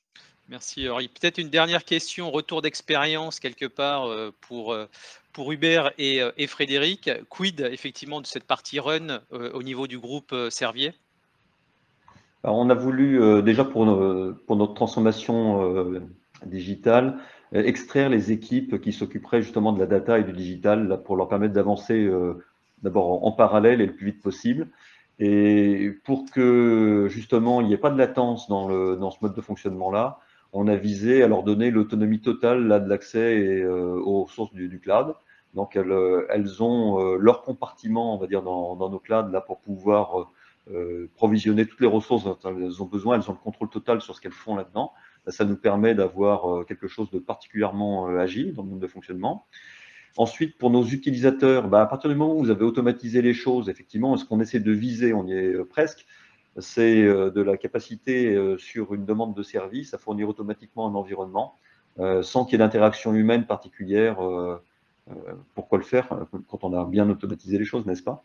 Merci 0.49 0.89
Henri. 0.89 1.09
Peut-être 1.09 1.39
une 1.39 1.51
dernière 1.51 1.85
question, 1.85 2.31
retour 2.31 2.63
d'expérience 2.63 3.41
quelque 3.41 3.67
part 3.67 4.07
euh, 4.07 4.33
pour, 4.43 4.73
euh, 4.73 4.87
pour 5.33 5.51
Hubert 5.51 5.93
et, 5.99 6.21
et, 6.37 6.47
Frédéric. 6.47 7.11
Quid 7.29 7.61
effectivement 7.61 8.21
de 8.21 8.27
cette 8.27 8.45
partie 8.45 8.79
run 8.79 9.23
au 9.31 9.63
niveau 9.63 9.87
du 9.87 9.99
groupe 9.99 10.35
Servier? 10.51 10.93
On 12.45 12.71
a 12.71 12.75
voulu 12.75 13.43
déjà 13.43 13.65
pour, 13.65 13.85
pour 14.47 14.57
notre 14.57 14.75
transformation 14.75 16.01
digitale 16.47 17.19
extraire 17.53 18.09
les 18.09 18.33
équipes 18.33 18.81
qui 18.81 18.93
s'occuperaient 18.93 19.43
justement 19.43 19.73
de 19.73 19.79
la 19.79 19.87
data 19.87 20.19
et 20.19 20.25
du 20.25 20.33
digital 20.33 21.01
pour 21.05 21.17
leur 21.17 21.29
permettre 21.29 21.55
d'avancer 21.55 22.11
d'abord 22.83 23.25
en, 23.25 23.33
parallèle 23.33 23.81
et 23.81 23.87
le 23.87 23.95
plus 23.95 24.07
vite 24.07 24.23
possible. 24.23 24.69
Et 25.19 25.93
pour 26.05 26.31
que 26.31 27.07
justement 27.11 27.61
il 27.61 27.67
n'y 27.67 27.75
ait 27.75 27.79
pas 27.79 27.91
de 27.91 27.99
latence 27.99 28.49
dans, 28.49 28.69
le, 28.69 28.97
dans 28.97 29.11
ce 29.11 29.19
mode 29.21 29.35
de 29.35 29.41
fonctionnement-là, 29.41 30.21
on 30.53 30.69
a 30.69 30.77
visé 30.77 31.23
à 31.23 31.29
leur 31.29 31.43
donner 31.43 31.71
l'autonomie 31.71 32.21
totale 32.21 32.67
là, 32.67 32.81
de 32.81 32.89
l'accès 32.89 33.61
euh, 33.61 34.01
aux 34.01 34.25
ressources 34.25 34.53
du, 34.53 34.69
du, 34.69 34.81
cloud. 34.81 35.15
Donc 35.55 35.77
elles, 35.77 35.91
euh, 35.91 36.27
elles 36.31 36.63
ont 36.63 37.01
euh, 37.01 37.17
leur 37.19 37.43
compartiment, 37.43 38.15
on 38.15 38.19
va 38.19 38.27
dire, 38.27 38.43
dans, 38.43 38.77
dans, 38.77 38.89
nos 38.89 38.99
clouds 38.99 39.31
là 39.31 39.41
pour 39.41 39.59
pouvoir 39.59 40.31
euh, 40.71 41.11
provisionner 41.17 41.67
toutes 41.67 41.81
les 41.81 41.87
ressources 41.87 42.25
dont 42.25 42.39
elles 42.45 42.83
ont 42.83 42.87
besoin. 42.87 43.17
Elles 43.17 43.29
ont 43.29 43.35
le 43.35 43.39
contrôle 43.43 43.69
total 43.69 44.01
sur 44.01 44.15
ce 44.15 44.21
qu'elles 44.21 44.33
font 44.33 44.57
là-dedans. 44.57 44.93
Ça 45.29 45.45
nous 45.45 45.57
permet 45.57 45.95
d'avoir 45.95 46.65
quelque 46.67 46.89
chose 46.89 47.11
de 47.11 47.19
particulièrement 47.19 48.07
agile 48.07 48.55
dans 48.55 48.63
le 48.63 48.71
monde 48.71 48.81
de 48.81 48.87
fonctionnement. 48.87 49.47
Ensuite, 50.19 50.59
pour 50.59 50.71
nos 50.71 50.85
utilisateurs, 50.85 51.69
bah, 51.69 51.81
à 51.81 51.87
partir 51.87 52.11
du 52.11 52.17
moment 52.17 52.35
où 52.35 52.41
vous 52.41 52.51
avez 52.51 52.65
automatisé 52.65 53.23
les 53.23 53.35
choses, 53.35 53.69
effectivement, 53.69 54.17
ce 54.17 54.25
qu'on 54.25 54.41
essaie 54.41 54.59
de 54.59 54.73
viser, 54.73 55.13
on 55.13 55.25
y 55.29 55.33
est 55.33 55.55
euh, 55.55 55.65
presque, 55.65 56.07
c'est 56.57 57.05
euh, 57.05 57.31
de 57.31 57.41
la 57.41 57.57
capacité 57.57 58.35
euh, 58.35 58.59
sur 58.59 58.95
une 58.95 59.05
demande 59.05 59.37
de 59.37 59.45
service 59.45 59.95
à 59.95 59.99
fournir 59.99 60.29
automatiquement 60.29 60.89
un 60.89 60.95
environnement 60.95 61.55
sans 62.23 62.45
qu'il 62.45 62.53
y 62.53 62.55
ait 62.55 62.59
d'interaction 62.65 63.13
humaine 63.13 63.45
particulière. 63.45 64.19
pourquoi 65.57 65.79
le 65.79 65.85
faire 65.85 66.09
quand 66.47 66.63
on 66.63 66.73
a 66.73 66.85
bien 66.85 67.11
automatisé 67.11 67.59
les 67.59 67.65
choses, 67.65 67.87
n'est-ce 67.87 68.05
pas? 68.05 68.23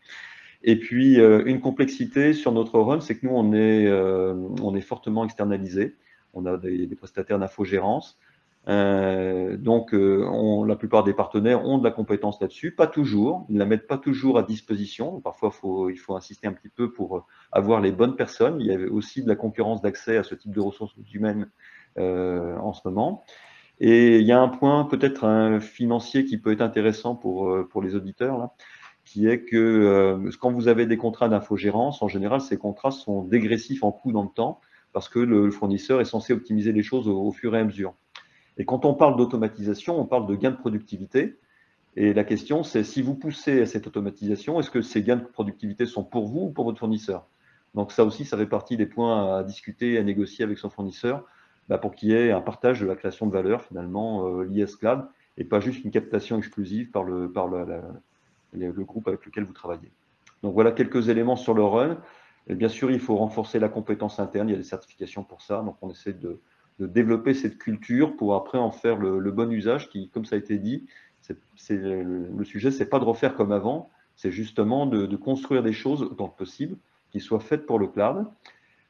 Et 0.62 0.78
puis, 0.78 1.16
une 1.16 1.60
complexité 1.60 2.34
sur 2.34 2.52
notre 2.52 2.78
run, 2.78 3.00
c'est 3.00 3.18
que 3.18 3.26
nous, 3.26 3.34
on 3.34 3.52
est, 3.52 3.90
on 3.90 4.76
est 4.76 4.80
fortement 4.80 5.24
externalisé. 5.24 5.96
On 6.34 6.46
a 6.46 6.56
des, 6.56 6.86
prestataires 6.96 7.38
d'infogérance. 7.38 8.18
Euh, 8.66 9.56
donc, 9.56 9.92
euh, 9.92 10.64
la 10.66 10.76
plupart 10.76 11.04
des 11.04 11.12
partenaires 11.12 11.64
ont 11.66 11.78
de 11.78 11.84
la 11.84 11.90
compétence 11.90 12.40
là-dessus, 12.40 12.70
pas 12.74 12.86
toujours, 12.86 13.44
ils 13.48 13.54
ne 13.54 13.58
la 13.58 13.66
mettent 13.66 13.86
pas 13.86 13.98
toujours 13.98 14.38
à 14.38 14.42
disposition. 14.42 15.20
Parfois, 15.20 15.50
faut, 15.50 15.90
il 15.90 15.96
faut 15.96 16.16
insister 16.16 16.46
un 16.46 16.52
petit 16.52 16.70
peu 16.70 16.90
pour 16.90 17.26
avoir 17.52 17.80
les 17.80 17.92
bonnes 17.92 18.16
personnes. 18.16 18.60
Il 18.60 18.66
y 18.66 18.72
avait 18.72 18.88
aussi 18.88 19.22
de 19.22 19.28
la 19.28 19.36
concurrence 19.36 19.82
d'accès 19.82 20.16
à 20.16 20.22
ce 20.22 20.34
type 20.34 20.52
de 20.52 20.60
ressources 20.60 20.94
humaines 21.12 21.50
euh, 21.98 22.56
en 22.56 22.72
ce 22.72 22.80
moment. 22.86 23.24
Et 23.80 24.18
il 24.18 24.26
y 24.26 24.32
a 24.32 24.40
un 24.40 24.48
point 24.48 24.84
peut-être 24.84 25.58
financier 25.60 26.24
qui 26.24 26.38
peut 26.38 26.52
être 26.52 26.60
intéressant 26.60 27.16
pour, 27.16 27.82
les 27.82 27.96
auditeurs, 27.96 28.50
qui 29.04 29.26
est 29.26 29.44
que 29.44 30.30
quand 30.40 30.52
vous 30.52 30.68
avez 30.68 30.86
des 30.86 30.96
contrats 30.96 31.28
d'infogérance, 31.28 32.00
en 32.00 32.06
général, 32.06 32.40
ces 32.40 32.56
contrats 32.56 32.92
sont 32.92 33.24
dégressifs 33.24 33.82
en 33.82 33.90
coût 33.90 34.12
dans 34.12 34.22
le 34.22 34.28
temps 34.28 34.60
parce 34.94 35.08
que 35.08 35.18
le 35.18 35.50
fournisseur 35.50 36.00
est 36.00 36.06
censé 36.06 36.32
optimiser 36.32 36.72
les 36.72 36.84
choses 36.84 37.08
au, 37.08 37.30
fur 37.32 37.54
et 37.54 37.58
à 37.58 37.64
mesure. 37.64 37.94
Et 38.56 38.64
quand 38.64 38.84
on 38.84 38.94
parle 38.94 39.16
d'automatisation, 39.16 40.00
on 40.00 40.06
parle 40.06 40.26
de 40.26 40.36
gains 40.36 40.52
de 40.52 40.56
productivité. 40.56 41.36
Et 41.96 42.14
la 42.14 42.22
question, 42.22 42.62
c'est 42.62 42.84
si 42.84 43.02
vous 43.02 43.16
poussez 43.16 43.60
à 43.60 43.66
cette 43.66 43.88
automatisation, 43.88 44.60
est-ce 44.60 44.70
que 44.70 44.82
ces 44.82 45.02
gains 45.02 45.16
de 45.16 45.24
productivité 45.24 45.84
sont 45.84 46.04
pour 46.04 46.28
vous 46.28 46.42
ou 46.42 46.50
pour 46.50 46.64
votre 46.64 46.78
fournisseur? 46.78 47.26
Donc 47.74 47.90
ça 47.90 48.04
aussi, 48.04 48.24
ça 48.24 48.36
fait 48.36 48.46
partie 48.46 48.76
des 48.76 48.86
points 48.86 49.36
à 49.36 49.42
discuter, 49.42 49.98
à 49.98 50.04
négocier 50.04 50.44
avec 50.44 50.58
son 50.58 50.70
fournisseur 50.70 51.24
bah, 51.68 51.78
pour 51.78 51.96
qu'il 51.96 52.10
y 52.10 52.12
ait 52.14 52.30
un 52.30 52.40
partage 52.40 52.80
de 52.80 52.86
la 52.86 52.94
création 52.94 53.26
de 53.26 53.32
valeur 53.32 53.62
finalement 53.62 54.28
euh, 54.28 54.44
liée 54.44 54.62
à 54.62 54.66
ce 54.68 54.76
cloud 54.76 55.04
et 55.38 55.44
pas 55.44 55.58
juste 55.58 55.84
une 55.84 55.90
captation 55.90 56.38
exclusive 56.38 56.92
par, 56.92 57.02
le, 57.02 57.26
groupe 58.84 59.08
avec 59.08 59.26
lequel 59.26 59.42
vous 59.42 59.52
travaillez. 59.52 59.90
Donc 60.44 60.54
voilà 60.54 60.70
quelques 60.70 61.08
éléments 61.08 61.34
sur 61.34 61.54
le 61.54 61.64
run. 61.64 61.98
Et 62.48 62.54
bien 62.54 62.68
sûr, 62.68 62.90
il 62.90 63.00
faut 63.00 63.16
renforcer 63.16 63.58
la 63.58 63.68
compétence 63.68 64.20
interne, 64.20 64.48
il 64.48 64.52
y 64.52 64.54
a 64.54 64.58
des 64.58 64.64
certifications 64.64 65.24
pour 65.24 65.42
ça, 65.42 65.62
donc 65.62 65.76
on 65.82 65.90
essaie 65.90 66.12
de, 66.12 66.40
développer 66.80 67.34
cette 67.34 67.56
culture 67.56 68.16
pour 68.16 68.34
après 68.34 68.58
en 68.58 68.72
faire 68.72 68.96
le, 68.96 69.30
bon 69.30 69.50
usage 69.50 69.88
qui, 69.88 70.08
comme 70.08 70.24
ça 70.24 70.34
a 70.34 70.38
été 70.38 70.58
dit, 70.58 70.84
le, 71.70 72.44
sujet, 72.44 72.72
c'est 72.72 72.88
pas 72.88 72.98
de 72.98 73.04
refaire 73.04 73.36
comme 73.36 73.52
avant, 73.52 73.90
c'est 74.16 74.32
justement 74.32 74.86
de, 74.86 75.16
construire 75.16 75.62
des 75.62 75.72
choses 75.72 76.02
autant 76.02 76.28
que 76.28 76.36
possible 76.36 76.76
qui 77.12 77.20
soient 77.20 77.40
faites 77.40 77.64
pour 77.64 77.78
le 77.78 77.86
cloud. 77.86 78.26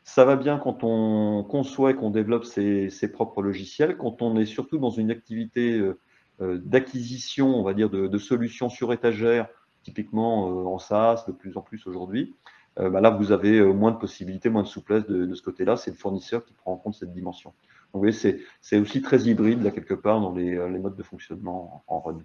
Ça 0.03 0.25
va 0.25 0.37
bien 0.37 0.59
quand 0.59 0.83
on 0.83 1.45
conçoit 1.45 1.91
et 1.91 1.95
qu'on 1.95 2.11
développe 2.11 2.45
ses, 2.45 2.91
propres 3.13 3.43
logiciels, 3.43 3.97
quand 3.97 4.23
on 4.23 4.39
est 4.39 4.47
surtout 4.47 4.79
dans 4.79 4.91
une 4.91 5.11
activité 5.11 5.79
euh, 5.79 5.99
euh, 6.41 6.59
d'acquisition, 6.65 7.55
on 7.55 7.63
va 7.63 7.75
dire, 7.75 7.91
de, 7.91 8.19
solutions 8.19 8.69
sur 8.69 8.93
étagère, 8.93 9.49
typiquement 9.83 10.49
euh, 10.49 10.67
en 10.67 10.79
SaaS 10.79 11.25
de 11.29 11.33
plus 11.33 11.57
en 11.57 11.63
plus 11.63 11.87
aujourd'hui. 11.87 12.35
Bah 12.77 13.01
là, 13.01 13.11
vous 13.11 13.31
avez 13.31 13.63
moins 13.63 13.93
de 13.93 13.99
possibilités, 13.99 14.49
moins 14.49 14.63
de 14.63 14.69
souplesse 14.69 15.07
de, 15.07 15.33
ce 15.35 15.43
côté-là. 15.43 15.77
C'est 15.77 15.93
le 15.93 15.97
fournisseur 15.97 16.45
qui 16.45 16.55
prend 16.55 16.73
en 16.73 16.77
compte 16.77 16.95
cette 16.95 17.13
dimension. 17.13 17.55
Vous 17.93 18.01
voyez, 18.01 18.13
c'est 18.61 18.79
aussi 18.79 19.01
très 19.01 19.23
hybride, 19.23 19.63
là, 19.63 19.71
quelque 19.71 19.95
part, 19.95 20.21
dans 20.21 20.37
euh, 20.37 20.69
les 20.69 20.79
modes 20.81 20.97
de 20.97 21.03
fonctionnement 21.05 21.85
en, 21.87 22.01
run. 22.01 22.21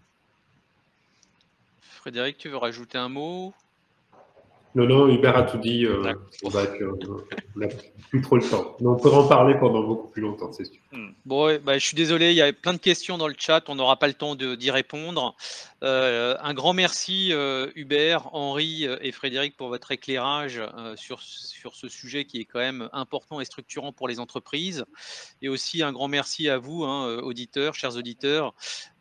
Frédéric, 1.79 2.37
tu 2.37 2.49
veux 2.49 2.57
rajouter 2.57 2.97
un 2.97 3.09
mot? 3.09 3.53
Non, 4.75 4.85
non, 4.85 5.07
Hubert 5.07 5.35
a 5.35 5.43
tout 5.43 5.57
dit. 5.57 5.85
Euh, 5.85 6.13
on 6.43 6.49
n'a 6.49 7.67
plus 8.09 8.21
trop 8.21 8.37
le 8.37 8.43
temps. 8.43 8.77
on 8.79 8.95
pourrait 8.95 9.17
en 9.17 9.27
parler 9.27 9.55
pendant 9.59 9.81
beaucoup 9.81 10.07
plus 10.07 10.21
longtemps, 10.21 10.51
c'est 10.51 10.65
sûr. 10.65 10.79
Hmm. 10.91 11.09
Bon, 11.25 11.59
bah, 11.63 11.79
je 11.79 11.85
suis 11.85 11.95
désolé, 11.95 12.29
il 12.29 12.35
y 12.35 12.41
a 12.41 12.53
plein 12.53 12.73
de 12.73 12.79
questions 12.79 13.17
dans 13.17 13.27
le 13.27 13.33
chat. 13.37 13.67
On 13.67 13.75
n'aura 13.75 13.97
pas 13.97 14.07
le 14.07 14.13
temps 14.13 14.35
d'y 14.35 14.69
répondre. 14.71 15.35
Euh, 15.83 16.35
un 16.41 16.53
grand 16.53 16.73
merci, 16.73 17.29
euh, 17.31 17.71
Hubert, 17.75 18.33
Henri 18.35 18.87
et 19.01 19.11
Frédéric, 19.11 19.57
pour 19.57 19.69
votre 19.69 19.91
éclairage 19.91 20.61
sur, 20.95 21.21
sur 21.21 21.75
ce 21.75 21.89
sujet 21.89 22.25
qui 22.25 22.39
est 22.39 22.45
quand 22.45 22.59
même 22.59 22.89
important 22.93 23.41
et 23.41 23.45
structurant 23.45 23.91
pour 23.91 24.07
les 24.07 24.19
entreprises. 24.19 24.85
Et 25.41 25.49
aussi 25.49 25.81
un 25.81 25.91
grand 25.91 26.07
merci 26.07 26.47
à 26.47 26.59
vous, 26.59 26.83
hein, 26.83 27.17
auditeurs, 27.23 27.73
chers 27.73 27.95
auditeurs, 27.95 28.53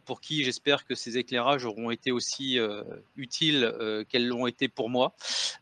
pour 0.08 0.22
qui 0.22 0.42
j'espère 0.42 0.86
que 0.86 0.94
ces 0.94 1.18
éclairages 1.18 1.66
auront 1.66 1.90
été 1.90 2.12
aussi 2.12 2.58
utiles 3.16 3.74
qu'elles 4.08 4.26
l'ont 4.26 4.46
été 4.46 4.66
pour 4.66 4.88
moi. 4.88 5.12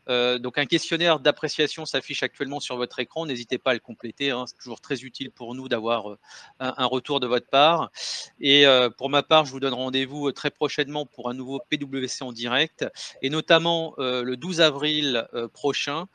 donc 0.07 0.57
un 0.57 0.65
questionnaire 0.65 1.19
d'appréciation 1.19 1.85
s'affiche 1.85 2.23
actuellement 2.23 2.61
sur 2.61 2.77
votre 2.77 2.97
écran. 2.99 3.25
N'hésitez 3.25 3.57
pas 3.57 3.71
à 3.71 3.73
le 3.73 3.81
compléter. 3.81 4.31
Hein. 4.31 4.45
C'est 4.47 4.57
toujours 4.57 4.79
très 4.79 5.01
utile 5.01 5.31
pour 5.31 5.53
nous 5.53 5.67
d'avoir 5.67 6.15
un, 6.61 6.85
retour 6.85 7.19
de 7.19 7.27
votre 7.27 7.49
part. 7.49 7.91
Et 8.39 8.65
pour 8.97 9.09
ma 9.09 9.21
part, 9.21 9.43
je 9.43 9.51
vous 9.51 9.59
donne 9.59 9.73
rendez-vous 9.73 10.31
très 10.31 10.49
prochainement 10.49 11.05
pour 11.05 11.29
un 11.29 11.33
nouveau 11.33 11.59
PWC 11.69 12.21
en 12.21 12.31
direct, 12.31 12.85
et 13.21 13.29
notamment 13.29 13.95
le 13.97 14.35
12 14.37 14.61
avril 14.61 15.27
prochain 15.51 16.07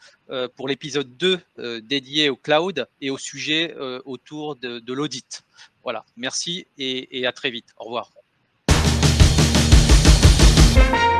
pour 0.56 0.68
l'épisode 0.68 1.18
2 1.18 1.80
dédié 1.82 2.30
au 2.30 2.36
cloud 2.36 2.88
et 3.02 3.10
au 3.10 3.18
sujet 3.18 3.74
autour 4.06 4.56
de, 4.56 4.92
l'audit. 4.94 5.42
Voilà, 5.82 6.06
merci 6.16 6.66
et 6.78 7.26
à 7.26 7.32
très 7.32 7.50
vite. 7.50 7.74
Au 7.76 7.84
revoir. 7.84 8.21
Thank 10.74 11.02
you. 11.02 11.11